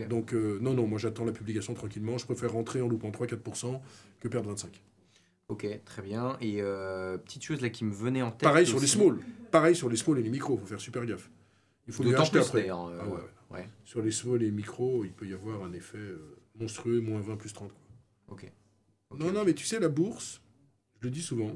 Donc, 0.10 0.34
euh, 0.34 0.58
non, 0.62 0.74
non, 0.74 0.88
moi 0.88 0.98
j'attends 1.00 1.26
la 1.26 1.32
publication 1.32 1.74
tranquillement. 1.74 2.18
Je 2.18 2.26
préfère 2.26 2.52
rentrer 2.52 2.82
en 2.82 2.88
loupant 2.88 3.10
3-4% 3.12 3.80
que 4.20 4.28
perdre 4.28 4.54
25%. 4.54 4.68
Ok, 5.48 5.68
très 5.86 6.02
bien. 6.02 6.38
Et 6.42 6.58
euh, 6.62 7.18
petite 7.20 7.44
chose 7.44 7.62
là 7.62 7.70
qui 7.70 7.86
me 7.86 7.94
venait 7.94 8.24
en 8.24 8.32
tête. 8.32 8.42
Pareil 8.42 8.66
sur 8.66 8.78
les 8.80 8.86
aussi. 8.86 8.98
small. 8.98 9.20
Pareil 9.52 9.76
sur 9.76 9.90
les 9.90 9.96
small 9.96 10.18
et 10.20 10.24
les 10.24 10.30
micros, 10.32 10.56
il 10.56 10.60
faut 10.62 10.66
faire 10.66 10.82
super 10.82 11.06
gaffe. 11.06 11.30
Il 11.88 11.94
faut 11.94 12.04
D'autant 12.04 12.24
acheter 12.24 12.40
plus 12.40 12.48
après. 12.48 12.70
euh, 12.72 12.74
Ah 12.74 13.08
ouais, 13.08 13.12
ouais. 13.12 13.20
ouais. 13.60 13.70
Sur 13.84 14.02
les 14.02 14.10
small 14.12 14.42
et 14.42 14.46
les 14.46 14.52
micros, 14.52 15.06
il 15.06 15.12
peut 15.12 15.28
y 15.28 15.34
avoir 15.34 15.64
un 15.64 15.72
effet 15.74 16.00
monstrueux, 16.60 17.00
moins 17.00 17.22
20 17.22 17.36
plus 17.38 17.54
30. 17.54 17.70
quoi. 17.72 17.80
Ok. 18.30 18.52
Ok. 19.12 19.20
Non, 19.20 19.32
non, 19.32 19.46
mais 19.46 19.54
tu 19.54 19.66
sais, 19.66 19.80
la 19.80 19.90
bourse, 19.90 20.42
je 21.00 21.06
le 21.06 21.12
dis 21.12 21.22
souvent. 21.22 21.52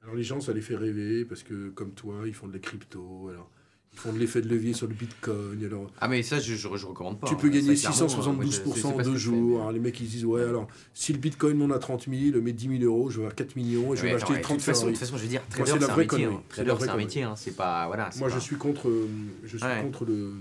Alors 0.00 0.14
les 0.14 0.22
gens, 0.22 0.40
ça 0.40 0.54
les 0.54 0.62
fait 0.62 0.74
rêver 0.76 1.26
parce 1.26 1.42
que, 1.42 1.68
comme 1.68 1.92
toi, 1.92 2.22
ils 2.26 2.32
font 2.34 2.48
de 2.48 2.54
la 2.54 2.58
crypto. 2.60 3.28
Alors, 3.28 3.50
ils 3.92 3.98
font 3.98 4.12
de 4.12 4.18
l'effet 4.18 4.40
de 4.40 4.48
levier 4.48 4.72
sur 4.72 4.86
le 4.86 4.94
bitcoin. 4.94 5.62
Alors, 5.64 5.90
Ah, 6.00 6.08
mais 6.08 6.22
ça, 6.22 6.40
je, 6.40 6.54
je, 6.54 6.68
je 6.76 6.86
recommande 6.86 7.20
pas. 7.20 7.26
Tu 7.26 7.34
hein. 7.34 7.38
peux 7.40 7.48
gagner 7.48 7.70
euh, 7.70 7.72
moi, 7.72 7.74
je- 7.74 7.86
672% 7.86 8.74
c'est- 8.74 8.80
c'est 8.80 8.86
en 8.86 8.96
deux 9.02 9.16
jours. 9.16 9.60
Alors, 9.60 9.72
les 9.72 9.80
mecs, 9.80 10.00
ils 10.00 10.06
disent 10.08 10.24
Ouais, 10.24 10.42
alors, 10.42 10.66
si 10.94 11.12
le 11.12 11.18
bitcoin 11.18 11.56
monte 11.58 11.72
à 11.72 11.78
30 11.78 12.08
000, 12.08 12.40
mets 12.40 12.52
10 12.52 12.78
000 12.78 12.82
euros, 12.84 13.10
je 13.10 13.16
vais 13.18 13.22
avoir 13.24 13.34
4 13.34 13.54
millions 13.56 13.92
et 13.92 13.96
je 13.96 14.02
vais 14.02 14.12
m'acheter 14.12 14.24
attends, 14.24 14.34
ouais, 14.34 14.40
30 14.40 14.56
de 14.56 14.62
toute 14.62 14.66
façon, 14.66 14.86
de 14.86 14.92
Ferrari. 14.92 14.92
toute 14.94 15.00
façon, 15.00 15.16
je 15.18 15.22
veux 15.22 15.28
dire, 15.28 15.42
trader, 15.48 15.70
c'est 15.78 15.90
un 15.90 15.96
métier. 15.96 16.24
hein. 16.24 16.42
Trader, 16.48 16.74
c'est 16.80 16.88
un 16.88 16.96
métier. 16.96 17.22
hein. 17.22 17.34
C'est 17.36 17.56
pas. 17.56 17.86
Voilà. 17.86 18.10
Moi, 18.18 18.28
je 18.28 18.38
suis 18.38 18.56
contre, 18.56 18.88
euh, 18.88 19.08
je 19.44 19.56
suis 19.56 19.66
Ouais. 19.66 19.82
contre 19.82 20.04
le, 20.06 20.32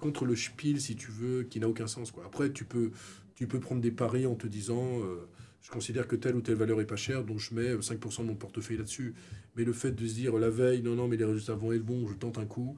contre 0.00 0.24
le 0.26 0.36
spiel, 0.36 0.80
si 0.80 0.94
tu 0.96 1.10
veux, 1.10 1.42
qui 1.44 1.58
n'a 1.60 1.68
aucun 1.68 1.86
sens. 1.88 2.10
Quoi. 2.12 2.22
Après, 2.26 2.52
tu 2.52 2.64
peux, 2.64 2.90
tu 3.34 3.46
peux 3.48 3.58
prendre 3.60 3.80
des 3.80 3.90
paris 3.90 4.26
en 4.26 4.34
te 4.36 4.46
disant, 4.46 5.00
euh, 5.00 5.26
je 5.62 5.70
considère 5.70 6.08
que 6.08 6.16
telle 6.16 6.36
ou 6.36 6.40
telle 6.40 6.56
valeur 6.56 6.80
est 6.80 6.86
pas 6.86 6.96
chère, 6.96 7.24
donc 7.24 7.38
je 7.38 7.54
mets 7.54 7.74
5% 7.74 8.22
de 8.22 8.28
mon 8.28 8.34
portefeuille 8.34 8.78
là-dessus. 8.78 9.14
Mais 9.56 9.64
le 9.64 9.72
fait 9.72 9.92
de 9.92 10.06
se 10.06 10.14
dire 10.14 10.36
la 10.38 10.50
veille, 10.50 10.82
non, 10.82 10.94
non, 10.94 11.08
mais 11.08 11.16
les 11.16 11.24
résultats 11.24 11.54
vont 11.54 11.72
être 11.72 11.84
bons, 11.84 12.08
je 12.08 12.14
tente 12.14 12.38
un 12.38 12.46
coup, 12.46 12.76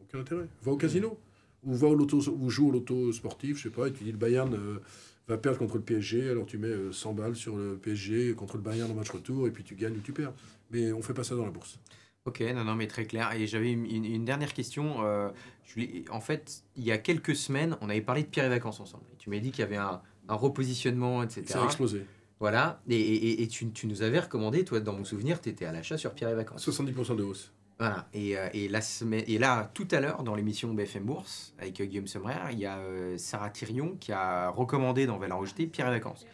aucun 0.00 0.20
intérêt. 0.20 0.46
Va 0.62 0.72
au 0.72 0.76
casino 0.76 1.18
ou 1.64 1.74
va 1.74 1.88
au 1.88 1.94
loto, 1.94 2.20
ou 2.28 2.50
joue 2.50 2.68
au 2.68 2.70
loto 2.70 3.12
sportif, 3.12 3.56
je 3.56 3.64
sais 3.64 3.70
pas, 3.70 3.88
et 3.88 3.92
tu 3.92 4.04
dis 4.04 4.12
le 4.12 4.18
Bayern 4.18 4.52
euh, 4.54 4.78
va 5.26 5.38
perdre 5.38 5.58
contre 5.58 5.76
le 5.76 5.82
PSG, 5.82 6.30
alors 6.30 6.46
tu 6.46 6.58
mets 6.58 6.68
euh, 6.68 6.92
100 6.92 7.14
balles 7.14 7.36
sur 7.36 7.56
le 7.56 7.76
PSG 7.76 8.34
contre 8.34 8.56
le 8.56 8.62
Bayern 8.62 8.90
en 8.90 8.94
match 8.94 9.10
retour, 9.10 9.46
et 9.46 9.50
puis 9.50 9.64
tu 9.64 9.74
gagnes 9.74 9.96
ou 9.96 10.00
tu 10.00 10.12
perds. 10.12 10.32
Mais 10.70 10.92
on 10.92 11.02
fait 11.02 11.14
pas 11.14 11.24
ça 11.24 11.34
dans 11.34 11.44
la 11.44 11.50
bourse. 11.50 11.78
Ok, 12.28 12.40
non, 12.54 12.64
non, 12.64 12.74
mais 12.74 12.86
très 12.86 13.04
clair. 13.04 13.32
Et 13.34 13.46
j'avais 13.46 13.72
une, 13.72 13.84
une- 13.86 14.04
une 14.04 14.24
dernière 14.24 14.52
question. 14.54 14.96
euh, 15.02 15.28
je 15.64 15.74
voulais- 15.74 16.04
en 16.10 16.20
fait, 16.20 16.62
il 16.76 16.84
y 16.84 16.92
a 16.92 16.98
quelques 16.98 17.34
semaines, 17.36 17.76
on 17.80 17.88
avait 17.90 18.00
parlé 18.00 18.22
de 18.22 18.28
Pierre 18.28 18.46
et 18.46 18.48
Vacances 18.50 18.80
ensemble. 18.80 19.04
Et 19.12 19.16
tu 19.16 19.30
m'as 19.30 19.38
dit 19.38 19.50
qu'il 19.50 19.60
y 19.60 19.64
avait 19.64 19.76
un, 19.76 20.00
un 20.28 20.34
repositionnement, 20.34 21.22
etc. 21.22 21.42
Ça 21.46 21.62
a 21.62 21.64
explosé. 21.64 22.04
Voilà. 22.40 22.80
Et, 22.88 22.96
et- 23.00 23.42
et 23.42 23.48
tu, 23.48 23.70
tu 23.72 23.86
nous 23.86 24.02
avais 24.02 24.20
recommandé, 24.20 24.64
toi, 24.64 24.80
dans 24.80 24.92
mon 24.92 25.04
souvenir, 25.04 25.40
tu 25.40 25.48
étais 25.48 25.64
à 25.64 25.72
l'achat 25.72 25.96
sur 25.98 26.12
Pierre 26.14 26.30
et 26.30 26.34
Vacances. 26.34 26.62
70% 26.68 27.16
de 27.16 27.22
hausse. 27.22 27.52
Voilà. 27.78 28.08
Et, 28.12 28.36
euh, 28.36 28.48
et, 28.54 28.68
la 28.68 28.80
semaine, 28.80 29.22
et 29.26 29.38
là, 29.38 29.70
tout 29.72 29.86
à 29.92 30.00
l'heure, 30.00 30.22
dans 30.24 30.34
l'émission 30.34 30.72
BFM 30.74 31.04
Bourse, 31.04 31.54
avec 31.58 31.80
euh, 31.80 31.84
Guillaume 31.84 32.06
Sommerer, 32.08 32.34
il 32.52 32.58
y 32.58 32.66
a 32.66 32.78
euh, 32.78 33.16
Sarah 33.18 33.50
Thirion 33.50 33.96
qui 34.00 34.10
a 34.12 34.48
recommandé 34.50 35.06
dans 35.06 35.16
Valeur 35.18 35.38
Rejetée 35.38 35.66
Pierre 35.66 35.86
et 35.88 35.92
Vacances. 35.92 36.26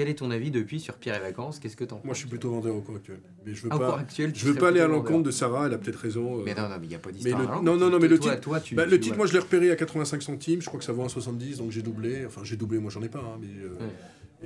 Quel 0.00 0.08
est 0.10 0.14
ton 0.14 0.30
avis 0.30 0.52
depuis 0.52 0.78
sur 0.78 0.94
Pierre 0.94 1.16
et 1.16 1.20
Vacances? 1.20 1.58
Qu'est-ce 1.58 1.74
que 1.76 1.82
t'en 1.82 1.96
penses 1.96 2.04
Moi, 2.04 2.14
je 2.14 2.20
suis 2.20 2.28
plutôt 2.28 2.50
vendeur 2.50 2.72
au 2.76 2.80
cours 2.80 2.94
actuel. 2.94 3.18
Mais 3.44 3.52
je 3.52 3.64
veux 3.64 3.68
Ah, 3.72 3.78
pas, 3.80 3.98
actuel, 3.98 4.30
je 4.32 4.46
veux 4.46 4.54
pas 4.54 4.68
aller 4.68 4.78
à 4.78 4.86
l'encontre 4.86 5.24
de 5.24 5.32
Sarah. 5.32 5.66
Elle 5.66 5.74
a 5.74 5.78
peut-être 5.78 5.96
raison. 5.98 6.38
euh, 6.38 6.42
Mais 6.46 6.54
non, 6.54 6.68
non, 6.68 6.76
mais 6.78 6.86
il 6.86 6.90
n'y 6.90 6.94
a 6.94 7.00
pas 7.00 7.10
d'histoire. 7.10 7.40
le- 7.58 7.64
non, 7.64 7.76
non, 7.76 7.90
non, 7.90 7.98
mais 7.98 8.06
le 8.06 8.16
Toi- 8.16 8.30
titre, 8.36 8.40
toi, 8.42 8.60
tu- 8.60 8.76
bah, 8.76 8.84
tu- 8.84 8.90
le 8.92 9.00
titre, 9.00 9.16
moi, 9.16 9.26
je 9.26 9.32
l'ai 9.32 9.40
repéré 9.40 9.72
à 9.72 9.74
85 9.74 10.22
centimes. 10.22 10.62
Je 10.62 10.66
crois 10.66 10.78
que 10.78 10.84
ça 10.84 10.92
vaut 10.92 11.02
un 11.02 11.08
70, 11.08 11.58
donc 11.58 11.72
j'ai 11.72 11.82
doublé. 11.82 12.24
Enfin, 12.26 12.42
j'ai 12.44 12.54
doublé. 12.56 12.78
Moi, 12.78 12.92
j'en 12.92 13.02
ai 13.02 13.08
pas, 13.08 13.18
hein, 13.18 13.38
mais 13.40 13.48
euh, 13.60 13.70
Ouais. 13.70 13.90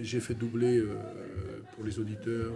j'ai 0.03 0.21
fait 0.21 0.33
doubler 0.33 0.79
euh, 0.79 0.95
pour 1.75 1.85
les 1.85 1.99
auditeurs 1.99 2.53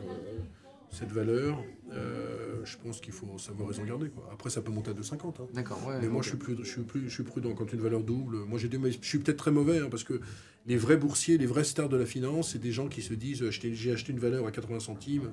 cette 0.90 1.12
valeur. 1.12 1.62
Euh, 1.93 2.64
je 2.64 2.76
pense 2.76 3.00
qu'il 3.00 3.12
faut 3.12 3.38
savoir 3.38 3.69
raison 3.69 3.85
garder. 3.85 4.09
Quoi. 4.09 4.28
Après, 4.33 4.50
ça 4.50 4.61
peut 4.61 4.73
monter 4.73 4.90
à 4.90 4.95
2,50. 4.95 5.43
Hein. 5.43 5.47
D'accord, 5.55 5.85
ouais. 5.87 5.99
Mais 6.00 6.09
moi, 6.09 6.23
je 6.23 6.31
suis, 6.31 6.38
plus, 6.38 6.57
je, 6.59 6.69
suis 6.69 6.83
plus, 6.83 7.09
je 7.09 7.14
suis 7.14 7.23
prudent 7.23 7.55
quand 7.55 7.73
une 7.73 7.81
valeur 7.81 8.02
double. 8.02 8.38
Moi, 8.38 8.59
j'ai 8.59 8.69
des, 8.69 8.78
je 8.90 9.07
suis 9.07 9.19
peut-être 9.19 9.38
très 9.38 9.52
mauvais 9.52 9.78
hein, 9.78 9.88
parce 9.90 10.05
que 10.05 10.21
les 10.66 10.76
vrais 10.76 10.97
boursiers, 10.97 11.38
les 11.38 11.47
vrais 11.47 11.64
stars 11.64 11.88
de 11.88 11.97
la 11.97 12.07
finance, 12.07 12.52
c'est 12.52 12.59
des 12.59 12.73
gens 12.73 12.88
qui 12.88 13.02
se 13.02 13.14
disent 13.14 13.49
j'ai 13.50 13.93
acheté 13.93 14.12
une 14.12 14.19
valeur 14.19 14.47
à 14.47 14.50
80 14.50 14.81
centimes, 14.81 15.31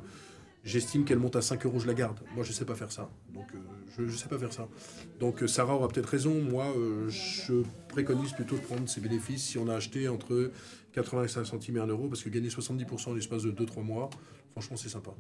j'estime 0.63 1.05
qu'elle 1.05 1.19
monte 1.19 1.35
à 1.35 1.41
5 1.41 1.65
euros, 1.65 1.79
je 1.79 1.87
la 1.87 1.93
garde. 1.93 2.19
Moi, 2.35 2.43
je 2.43 2.51
sais 2.51 2.65
pas 2.65 2.75
faire 2.75 2.91
ça. 2.91 3.09
Donc, 3.33 3.47
euh, 3.53 3.57
je 3.97 4.03
ne 4.03 4.11
sais 4.11 4.27
pas 4.27 4.37
faire 4.37 4.53
ça. 4.53 4.67
Donc, 5.19 5.43
euh, 5.43 5.47
Sarah 5.47 5.75
aura 5.75 5.87
peut-être 5.87 6.07
raison. 6.09 6.41
Moi, 6.41 6.65
euh, 6.77 7.09
je 7.09 7.63
préconise 7.89 8.33
plutôt 8.33 8.55
de 8.55 8.61
prendre 8.61 8.87
ses 8.87 9.01
bénéfices 9.01 9.43
si 9.43 9.57
on 9.57 9.67
a 9.67 9.75
acheté 9.75 10.07
entre 10.07 10.51
85 10.93 11.45
centimes 11.45 11.77
et 11.77 11.81
1 11.81 11.87
euro 11.87 12.07
parce 12.07 12.23
que 12.23 12.29
gagner 12.29 12.49
70% 12.49 13.09
en 13.09 13.13
l'espace 13.13 13.43
de 13.43 13.51
2-3 13.51 13.83
mois, 13.83 14.09
franchement, 14.51 14.77
c'est 14.77 14.89
sympa. 14.89 15.11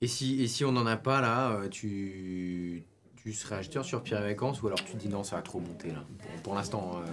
Et 0.00 0.06
si, 0.06 0.42
et 0.42 0.46
si 0.46 0.64
on 0.64 0.72
n'en 0.72 0.86
a 0.86 0.96
pas 0.96 1.20
là, 1.20 1.68
tu, 1.70 2.84
tu, 3.16 3.26
tu 3.26 3.32
serais 3.32 3.56
acheteur 3.56 3.84
sur 3.84 4.02
Pierre 4.04 4.24
et 4.24 4.28
Vacances 4.28 4.62
ou 4.62 4.68
alors 4.68 4.84
tu 4.84 4.94
dis 4.96 5.08
non, 5.08 5.24
ça 5.24 5.34
va 5.34 5.42
trop 5.42 5.58
monter 5.58 5.88
là 5.88 6.04
Pour, 6.44 6.54
l'instant. 6.54 7.02
Euh, 7.02 7.06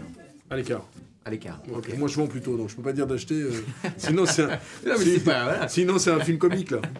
à 0.52 0.56
l'écart. 0.56 0.86
À 1.26 1.30
l'écart. 1.30 1.62
Moi, 1.98 2.10
je 2.10 2.16
vends 2.18 2.28
plutôt, 2.28 2.58
donc 2.58 2.70
je 2.70 2.76
peux 2.76 2.82
pas 2.82 2.92
dire 2.92 3.08
d'acheter. 3.08 3.36
Euh, 3.36 3.52
sinon, 3.98 4.26
c'est 4.26 4.44
un... 4.44 4.60
sinon, 5.70 5.98
c'est 5.98 6.12
un 6.12 6.20
film 6.20 6.38
comique 6.38 6.72
là. 6.72 6.82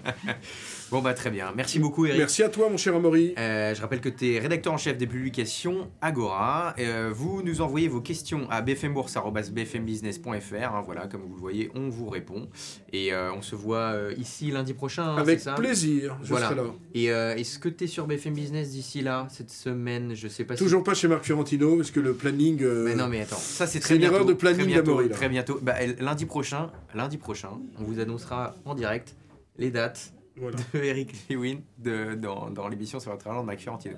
Bon, 0.92 1.02
bah 1.02 1.14
très 1.16 1.32
bien. 1.32 1.52
Merci 1.56 1.80
beaucoup, 1.80 2.06
Eric. 2.06 2.20
Merci 2.20 2.44
à 2.44 2.50
toi, 2.50 2.70
mon 2.70 2.78
cher 2.78 2.96
Amaury. 2.96 3.34
Euh, 3.40 3.74
je 3.74 3.82
rappelle 3.82 4.00
que 4.00 4.10
tu 4.10 4.36
es 4.36 4.40
rédacteur 4.40 4.74
en 4.74 4.78
chef 4.78 4.96
des 4.96 5.08
publications 5.08 5.90
Agora. 6.02 6.76
Euh, 6.78 7.10
vous 7.12 7.42
nous 7.42 7.62
envoyez 7.62 7.88
vos 7.88 8.00
questions 8.00 8.48
à 8.52 8.62
bfmbourse.bfmbusiness.fr. 8.62 10.54
Hein, 10.54 10.84
voilà, 10.86 11.08
comme 11.08 11.22
vous 11.22 11.34
le 11.34 11.40
voyez, 11.40 11.72
on 11.74 11.90
vous 11.90 12.08
répond. 12.10 12.48
Et 12.92 13.12
on 13.16 13.42
se 13.42 13.56
voit 13.56 13.96
ici 14.18 14.52
lundi 14.52 14.76
prochain. 14.76 15.16
Hein, 15.16 15.18
Avec 15.18 15.44
plaisir, 15.56 16.16
je 16.22 16.30
voilà. 16.30 16.50
serai 16.50 16.58
là. 16.58 16.66
Et 16.94 17.06
est-ce 17.42 17.58
que 17.58 17.70
tu 17.70 17.86
es 17.86 17.88
sur 17.88 18.06
BFM 18.06 18.36
Business 18.36 18.70
d'ici 18.70 19.02
là, 19.02 19.26
cette 19.32 19.50
semaine? 19.50 20.14
Je 20.14 20.28
sais 20.28 20.44
pas 20.44 20.56
Toujours 20.56 20.84
pas 20.84 20.94
chez 20.94 21.08
Marc 21.08 21.26
Fiorentino, 21.26 21.76
parce 21.78 21.90
que 21.90 22.02
le 22.02 22.14
planning. 22.14 22.64
Mais 22.64 22.94
non, 22.94 23.08
mais 23.08 23.22
attends, 23.22 23.38
ça 23.38 23.66
c'est 23.66 23.80
très 23.80 23.98
bientôt. 23.98 24.13
Erreur 24.14 24.26
de 24.26 24.34
planning 24.34 24.74
d'Amaury. 24.74 25.10
Très 25.10 25.30
bientôt. 25.30 25.60
Bah, 25.62 25.76
lundi 26.00 26.26
prochain, 26.26 26.72
lundi 26.94 27.18
prochain, 27.18 27.52
on 27.80 27.84
vous 27.84 28.00
annoncera 28.00 28.56
en 28.66 28.76
direct 28.76 29.16
les 29.58 29.72
dates 29.72 30.14
de 30.38 30.80
Eric 30.80 31.30
Lewin 31.30 31.60
de, 31.78 32.16
dans, 32.16 32.50
dans 32.50 32.68
l'émission 32.68 33.00
sur 33.00 33.12
votre 33.12 33.24
talent 33.24 33.42
de 33.42 33.48
Mike 33.48 33.60
Fiorentino. 33.60 33.96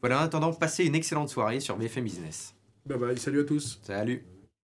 Voilà, 0.00 0.20
en 0.20 0.24
attendant, 0.24 0.52
passez 0.52 0.84
une 0.84 0.94
excellente 0.94 1.28
soirée 1.28 1.60
sur 1.60 1.76
BFM 1.76 2.04
Business. 2.04 2.54
Bye 2.86 2.98
bye, 2.98 3.18
salut 3.18 3.40
à 3.40 3.44
tous. 3.44 3.80
Salut. 3.82 4.24